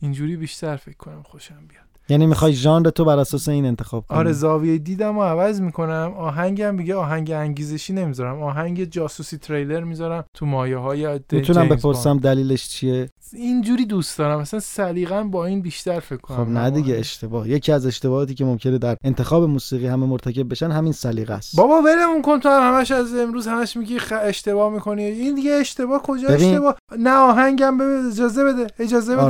اینجوری 0.00 0.36
بیشتر 0.36 0.76
فکر 0.76 0.96
کنم 0.96 1.22
خوشم 1.22 1.66
بیاد. 1.68 1.82
یعنی 2.08 2.26
می‌خوای 2.26 2.52
ژانر 2.52 2.90
تو 2.90 3.04
بر 3.04 3.18
اساس 3.18 3.48
این 3.48 3.66
انتخاب 3.66 4.06
کنی؟ 4.06 4.18
آره 4.18 4.32
زاویه 4.32 4.78
دیدم 4.78 5.18
و 5.18 5.22
عوض 5.22 5.60
می‌کنم. 5.60 6.14
آهنگم 6.16 6.74
میگه 6.74 6.94
آهنگ 6.94 7.30
انگیزشی 7.30 7.92
نمی‌ذارم. 7.92 8.42
آهنگ 8.42 8.84
جاسوسی 8.84 9.38
تریلر 9.38 9.84
می‌ذارم 9.84 10.24
تو 10.34 10.46
مایه 10.46 10.76
های 10.76 11.20
می‌تونم 11.32 11.68
بپرسم 11.68 12.18
دلیلش 12.18 12.68
چیه؟ 12.68 13.10
اینجوری 13.34 13.84
دوست 13.84 14.18
دارم. 14.18 14.40
مثلا 14.40 14.60
سلیقا 14.60 15.22
با 15.22 15.46
این 15.46 15.60
بیشتر 15.60 16.00
فکر 16.00 16.16
کنم 16.16 16.44
خب 16.44 16.50
نه 16.50 16.70
دیگه 16.70 16.96
اشتباه. 16.96 17.48
یکی 17.48 17.72
از 17.72 17.86
اشتباهاتی 17.86 18.34
که 18.34 18.44
ممکنه 18.44 18.78
در 18.78 18.96
انتخاب 19.04 19.44
موسیقی 19.44 19.86
همه 19.86 20.06
مرتکب 20.06 20.48
بشن 20.48 20.70
همین 20.70 20.92
سلیقه 20.92 21.34
است. 21.34 21.56
بابا 21.56 21.82
ولمون 21.82 22.22
کن. 22.22 22.40
تو 22.40 22.48
هم 22.48 22.74
همش 22.74 22.90
از 22.90 23.14
امروز 23.14 23.46
همش 23.46 23.76
میگی 23.76 23.98
خ... 23.98 24.12
اشتباه 24.22 24.72
می‌کنی. 24.72 25.04
این 25.04 25.34
دیگه 25.34 25.52
اشتباه 25.52 26.02
کجا 26.02 26.28
ببین. 26.28 26.48
اشتباه؟ 26.48 26.76
نه 26.98 27.10
آهنگم 27.10 27.78
بده 27.78 28.08
اجازه 28.08 28.44
بده. 28.44 28.66
اجازه 28.78 29.16
بده 29.16 29.24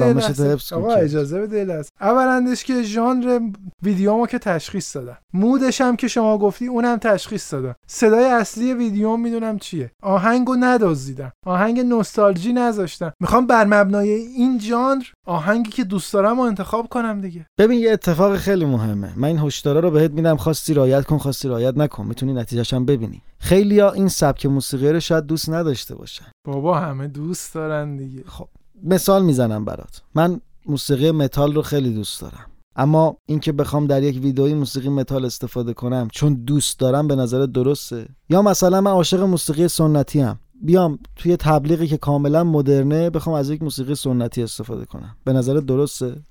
آقا 0.73 0.95
که. 0.95 1.01
اجازه 1.01 1.41
بده 1.41 1.65
لحظه. 1.65 1.91
اولندش 2.01 2.65
که 2.65 2.83
ژانر 2.83 3.41
ویدیومو 3.83 4.27
که 4.27 4.39
تشخیص 4.39 4.97
دادم. 4.97 5.19
مودش 5.35 5.81
هم 5.81 5.97
که 5.97 6.09
شما 6.09 6.39
گفتی 6.39 6.67
اونم 6.67 6.97
تشخیص 6.97 7.55
دادم. 7.55 7.75
صدای 7.87 8.25
اصلی 8.25 8.75
ویدیوم 8.75 9.21
می‌دونم 9.21 9.59
چیه. 9.59 9.91
آهنگو 10.03 10.55
ندزدیدم. 10.55 11.33
آهنگ 11.47 11.81
نوستالژی 11.81 12.53
نذاشتم. 12.53 13.13
می‌خوام 13.21 13.47
بر 13.47 13.65
مبنای 13.93 14.11
این 14.11 14.61
ژانر 14.61 15.03
آهنگی 15.27 15.71
که 15.71 15.85
دوست 15.85 16.13
دارم 16.13 16.37
رو 16.37 16.43
انتخاب 16.43 16.89
کنم 16.89 17.21
دیگه. 17.21 17.47
ببین 17.59 17.79
یه 17.79 17.93
اتفاق 17.93 18.37
خیلی 18.37 18.65
مهمه. 18.65 19.13
من 19.17 19.29
این 19.29 19.39
هشدارا 19.39 19.81
رو 19.81 19.91
بهت 19.91 20.11
میدم. 20.11 20.37
خواستی 20.37 20.75
رعایت 20.75 21.05
کن 21.05 21.19
خواستی 21.19 21.49
رعایت 21.49 21.77
نکن. 21.77 22.07
می‌تونی 22.07 22.33
نتیجهش 22.33 22.75
هم 22.75 22.85
ببینی. 22.85 23.23
خیلیا 23.39 23.93
این 23.93 24.09
سبک 24.09 24.47
موسیقی 24.47 24.89
رو 24.89 25.01
شاید 25.01 25.27
دوست 25.27 25.51
نداشته 25.51 25.95
باشن. 25.95 26.25
بابا 26.47 26.79
همه 26.79 27.09
دوست 27.09 27.55
دارن 27.55 27.97
دیگه. 27.97 28.23
خب 28.27 28.49
مثال 28.85 29.25
می‌زنم 29.25 29.65
برات. 29.65 30.03
من 30.15 30.41
موسیقی 30.67 31.11
متال 31.11 31.55
رو 31.55 31.63
خیلی 31.63 31.95
دوست 31.95 32.21
دارم. 32.21 32.47
اما 32.77 33.17
اینکه 33.27 33.53
بخوام 33.53 33.87
در 33.87 34.03
یک 34.03 34.23
ویدئوی 34.23 34.55
موسیقی 34.55 34.89
متال 34.89 35.25
استفاده 35.25 35.73
کنم 35.73 36.09
چون 36.13 36.35
دوست 36.35 36.79
دارم 36.79 37.09
به 37.09 37.17
نظر 37.17 37.47
درسته؟ 37.47 38.09
یا 38.29 38.43
مثلا 38.43 38.81
من 38.81 38.91
عاشق 38.91 39.21
موسیقی 39.21 39.69
سنتی 39.69 40.21
هم 40.21 40.39
بیام 40.63 40.99
توی 41.17 41.37
تبلیغی 41.37 41.87
که 41.87 41.97
کاملا 41.97 42.45
مدرنه 42.45 43.11
بخوام 43.11 43.37
از 43.37 43.51
یک 43.51 43.63
موسیقی 43.63 43.95
سنتی 43.95 44.43
استفاده 44.43 44.85
کنم. 44.85 45.17
به 45.25 45.33
نظر 45.33 45.55
درسته؟ 45.55 46.23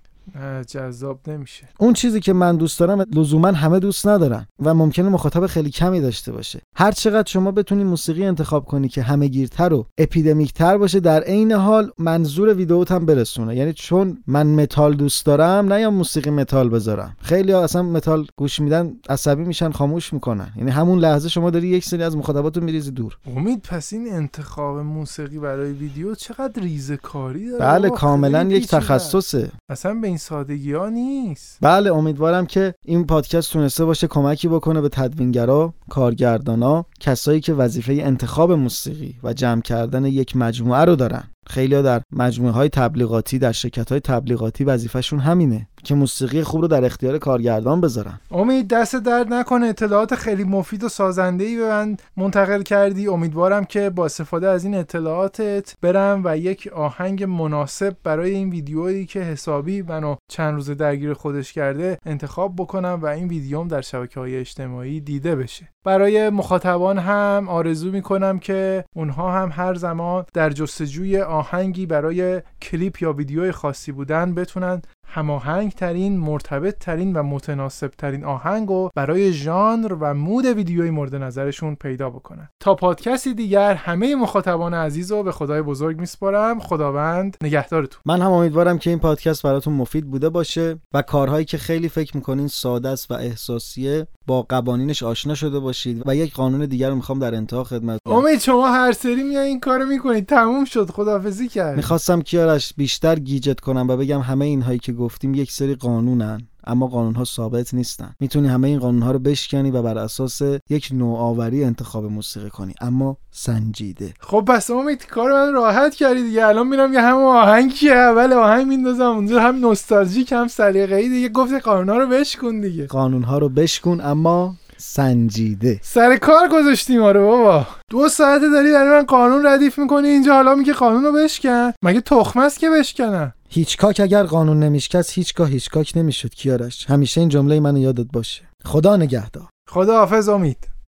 جذاب 0.67 1.29
نمیشه. 1.29 1.69
اون 1.79 1.93
چیزی 1.93 2.19
که 2.19 2.33
من 2.33 2.57
دوست 2.57 2.79
دارم 2.79 3.05
لزوما 3.15 3.47
همه 3.47 3.79
دوست 3.79 4.07
ندارن 4.07 4.45
و 4.59 4.73
ممکنه 4.73 5.09
مخاطب 5.09 5.47
خیلی 5.47 5.69
کمی 5.69 6.01
داشته 6.01 6.31
باشه. 6.31 6.59
هر 6.75 6.91
چقدر 6.91 7.31
شما 7.31 7.51
بتونی 7.51 7.83
موسیقی 7.83 8.25
انتخاب 8.25 8.65
کنی 8.65 8.87
که 8.87 9.01
همه 9.01 9.27
گیرتر 9.27 9.73
و 9.73 9.85
epidemic 9.97 10.61
تر 10.61 10.77
باشه 10.77 10.99
در 10.99 11.23
عین 11.23 11.51
حال 11.51 11.91
منظور 11.97 12.53
ویدئوت 12.53 12.91
هم 12.91 13.05
برسونه. 13.05 13.55
یعنی 13.55 13.73
چون 13.73 14.17
من 14.27 14.47
متال 14.47 14.93
دوست 14.93 15.25
دارم 15.25 15.73
نمیام 15.73 15.91
موسیقی 15.91 16.29
متال 16.29 16.69
بذارم. 16.69 17.15
خیلی 17.21 17.51
ها 17.51 17.63
اصلا 17.63 17.83
متال 17.83 18.27
گوش 18.35 18.59
میدن 18.59 18.93
عصبی 19.09 19.43
میشن 19.43 19.71
خاموش 19.71 20.13
می‌کنن. 20.13 20.53
یعنی 20.57 20.71
همون 20.71 20.99
لحظه 20.99 21.29
شما 21.29 21.49
داری 21.49 21.67
یک 21.67 21.85
سری 21.85 22.03
از 22.03 22.17
مخاطبات 22.17 22.57
رو 22.57 22.63
میریزی 22.63 22.91
دور. 22.91 23.17
امید 23.37 23.61
پس 23.61 23.93
این 23.93 24.13
انتخاب 24.13 24.77
موسیقی 24.77 25.39
برای 25.39 25.71
ویدیو 25.71 26.15
چقدر 26.15 26.61
ریزه 26.61 26.97
کاری 26.97 27.49
داره؟ 27.51 27.65
بله 27.65 27.89
کاملا 27.89 28.43
یک. 28.43 28.67
تخصصه. 28.67 29.51
اصلا 29.69 29.93
به 29.93 30.07
این 30.07 30.17
سادگی 30.21 30.73
ها 30.73 30.89
نیست 30.89 31.57
بله 31.61 31.93
امیدوارم 31.93 32.45
که 32.45 32.73
این 32.85 33.05
پادکست 33.05 33.53
تونسته 33.53 33.85
باشه 33.85 34.07
کمکی 34.07 34.47
بکنه 34.47 34.81
به 34.81 34.89
تدوینگرا، 34.89 35.73
کارگردانا، 35.89 36.85
کسایی 36.99 37.39
که 37.39 37.53
وظیفه 37.53 37.93
انتخاب 37.93 38.51
موسیقی 38.51 39.15
و 39.23 39.33
جمع 39.33 39.61
کردن 39.61 40.05
یک 40.05 40.35
مجموعه 40.35 40.85
رو 40.85 40.95
دارن. 40.95 41.23
خیلی 41.51 41.81
در 41.81 42.01
مجموعه 42.11 42.53
های 42.53 42.69
تبلیغاتی 42.69 43.39
در 43.39 43.51
شرکت 43.51 43.91
های 43.91 43.99
تبلیغاتی 43.99 44.63
وظیفهشون 44.63 45.19
همینه 45.19 45.67
که 45.83 45.95
موسیقی 45.95 46.43
خوب 46.43 46.61
رو 46.61 46.67
در 46.67 46.85
اختیار 46.85 47.17
کارگردان 47.17 47.81
بذارن. 47.81 48.19
امید 48.31 48.67
دست 48.67 48.95
درد 48.95 49.33
نکنه. 49.33 49.67
اطلاعات 49.67 50.15
خیلی 50.15 50.43
مفید 50.43 50.83
و 50.83 50.89
سازنده 50.89 51.43
ای 51.43 51.57
به 51.57 51.69
من 51.69 51.97
منتقل 52.17 52.61
کردی. 52.61 53.07
امیدوارم 53.07 53.65
که 53.65 53.89
با 53.89 54.05
استفاده 54.05 54.47
از 54.47 54.63
این 54.63 54.75
اطلاعاتت 54.75 55.75
برم 55.81 56.21
و 56.25 56.37
یک 56.37 56.69
آهنگ 56.75 57.23
مناسب 57.23 57.95
برای 58.03 58.31
این 58.31 58.49
ویدیویی 58.49 59.05
که 59.05 59.19
حسابی 59.19 59.81
منو 59.81 60.15
چند 60.27 60.53
روز 60.53 60.69
درگیر 60.69 61.13
خودش 61.13 61.53
کرده 61.53 61.97
انتخاب 62.05 62.55
بکنم 62.55 62.99
و 63.01 63.05
این 63.05 63.27
ویدیوم 63.27 63.67
در 63.67 63.81
شبکه 63.81 64.19
های 64.19 64.37
اجتماعی 64.37 64.99
دیده 64.99 65.35
بشه. 65.35 65.70
برای 65.85 66.29
مخاطبان 66.29 66.97
هم 66.97 67.45
آرزو 67.49 67.91
می‌کنم 67.91 68.39
که 68.39 68.85
اونها 68.95 69.31
هم 69.31 69.49
هر 69.53 69.73
زمان 69.73 70.25
در 70.33 70.49
جستجوی 70.49 71.21
آهنگی 71.21 71.85
برای 71.85 72.41
کلیپ 72.61 73.01
یا 73.01 73.13
ویدیوی 73.13 73.51
خاصی 73.51 73.91
بودن 73.91 74.33
بتونن 74.33 74.81
هماهنگ 75.11 75.71
ترین 75.71 76.19
مرتبط 76.19 76.77
ترین 76.79 77.13
و 77.13 77.23
متناسب 77.23 77.91
ترین 77.97 78.25
آهنگ 78.25 78.69
رو 78.69 78.91
برای 78.95 79.33
ژانر 79.33 79.93
و 79.93 80.13
مود 80.13 80.45
ویدیوی 80.45 80.89
مورد 80.89 81.15
نظرشون 81.15 81.75
پیدا 81.75 82.09
بکنن. 82.09 82.49
تا 82.59 82.75
پادکستی 82.75 83.33
دیگر 83.33 83.73
همه 83.73 84.15
مخاطبان 84.15 84.73
عزیز 84.73 85.11
رو 85.11 85.23
به 85.23 85.31
خدای 85.31 85.61
بزرگ 85.61 85.99
میسپارم. 85.99 86.59
خداوند 86.59 87.37
نگهدارتون. 87.43 88.01
من 88.05 88.21
هم 88.21 88.31
امیدوارم 88.31 88.77
که 88.77 88.89
این 88.89 88.99
پادکست 88.99 89.43
براتون 89.43 89.73
مفید 89.73 90.11
بوده 90.11 90.29
باشه 90.29 90.79
و 90.93 91.01
کارهایی 91.01 91.45
که 91.45 91.57
خیلی 91.57 91.89
فکر 91.89 92.17
می‌کنین 92.17 92.47
ساده 92.47 92.89
است 92.89 93.11
و 93.11 93.13
احساسیه 93.13 94.07
با 94.27 94.41
قوانینش 94.41 95.03
آشنا 95.03 95.35
شده 95.35 95.59
باشید 95.59 96.03
و 96.05 96.15
یک 96.15 96.33
قانون 96.33 96.65
دیگر 96.65 96.89
رو 96.89 96.95
می‌خوام 96.95 97.19
در 97.19 97.35
انتها 97.35 97.63
خدمت 97.63 97.99
امید 98.05 98.39
شما 98.39 98.67
هر 98.67 98.91
سری 98.91 99.23
میای 99.23 99.47
این 99.47 99.59
کارو 99.59 99.85
می‌کنید 99.85 100.25
تموم 100.25 100.65
شد. 100.65 100.89
خدافزی 100.89 101.47
کرد. 101.47 101.75
می‌خواستم 101.75 102.21
کیارش 102.21 102.73
بیشتر 102.73 103.15
گیجت 103.19 103.59
کنم 103.59 103.87
و 103.89 103.97
بگم 103.97 104.19
همه 104.19 104.45
اینهایی 104.45 104.79
که 104.79 104.93
گفتیم 105.01 105.33
یک 105.33 105.51
سری 105.51 105.75
قانونن 105.75 106.41
اما 106.63 106.87
قانون 106.87 107.15
ها 107.15 107.23
ثابت 107.23 107.73
نیستن. 107.73 108.15
می‌تونی 108.19 108.47
همه 108.47 108.67
این 108.67 108.79
قانون 108.79 109.01
ها 109.01 109.11
رو 109.11 109.19
بشکنی 109.19 109.71
و 109.71 109.81
بر 109.81 109.97
اساس 109.97 110.41
یک 110.69 110.89
نوآوری 110.93 111.63
انتخاب 111.63 112.05
موسیقی 112.05 112.49
کنی 112.49 112.73
اما 112.81 113.17
سنجیده. 113.31 114.13
خب 114.19 114.43
پس 114.47 114.71
امید 114.71 115.05
کار 115.05 115.31
من 115.31 115.53
راحت 115.53 115.95
کردی 115.95 116.23
دیگه. 116.23 116.45
الان 116.45 116.67
میرم 116.67 116.93
یه 116.93 117.01
همون 117.01 117.35
آهنگ 117.35 117.73
که 117.73 117.93
اول 117.93 118.33
آهنگ 118.33 118.67
میندازم 118.67 119.03
اونجا 119.03 119.41
هم 119.41 119.55
نوستالژیک 119.55 120.31
هم 120.31 120.47
سلیقه‌ای 120.47 121.09
دیگه. 121.09 121.29
گفت 121.29 121.53
قانونا 121.53 121.97
رو 121.97 122.07
بشکن 122.07 122.61
دیگه. 122.61 122.87
قانون 122.87 123.23
ها 123.23 123.37
رو 123.37 123.49
بشکن 123.49 124.01
اما 124.01 124.55
سنجیده. 124.77 125.79
سر 125.83 126.17
کار 126.17 126.47
گذاشتیم 126.49 127.01
آره 127.01 127.19
بابا. 127.19 127.67
دو 127.89 128.09
ساعته 128.09 128.49
داری 128.49 128.71
برای 128.71 128.99
من 128.99 129.05
قانون 129.05 129.45
ردیف 129.45 129.79
می‌کنی 129.79 130.07
اینجا 130.07 130.33
حالا 130.33 130.55
میگه 130.55 130.73
قانون 130.73 131.03
رو 131.03 131.11
بشکن. 131.11 131.71
مگه 131.83 132.01
تخمه 132.01 132.43
است 132.43 132.59
که 132.59 132.69
بشکنن؟ 132.69 133.33
هیچکاک 133.53 133.99
اگر 133.99 134.23
قانون 134.23 134.59
نمیشکست 134.59 135.13
هیچگاه 135.13 135.49
هیچکاک 135.49 135.93
نمی‌شد 135.95 136.29
کیارش. 136.29 136.89
همیشه 136.89 137.21
این 137.21 137.29
جمله 137.29 137.59
منو 137.59 137.77
یادت 137.77 138.07
باشه. 138.13 138.41
خدا 138.65 138.97
نگهدار. 138.97 139.49
خدا 139.69 139.97
حافظ 139.97 140.29
امید. 140.29 140.70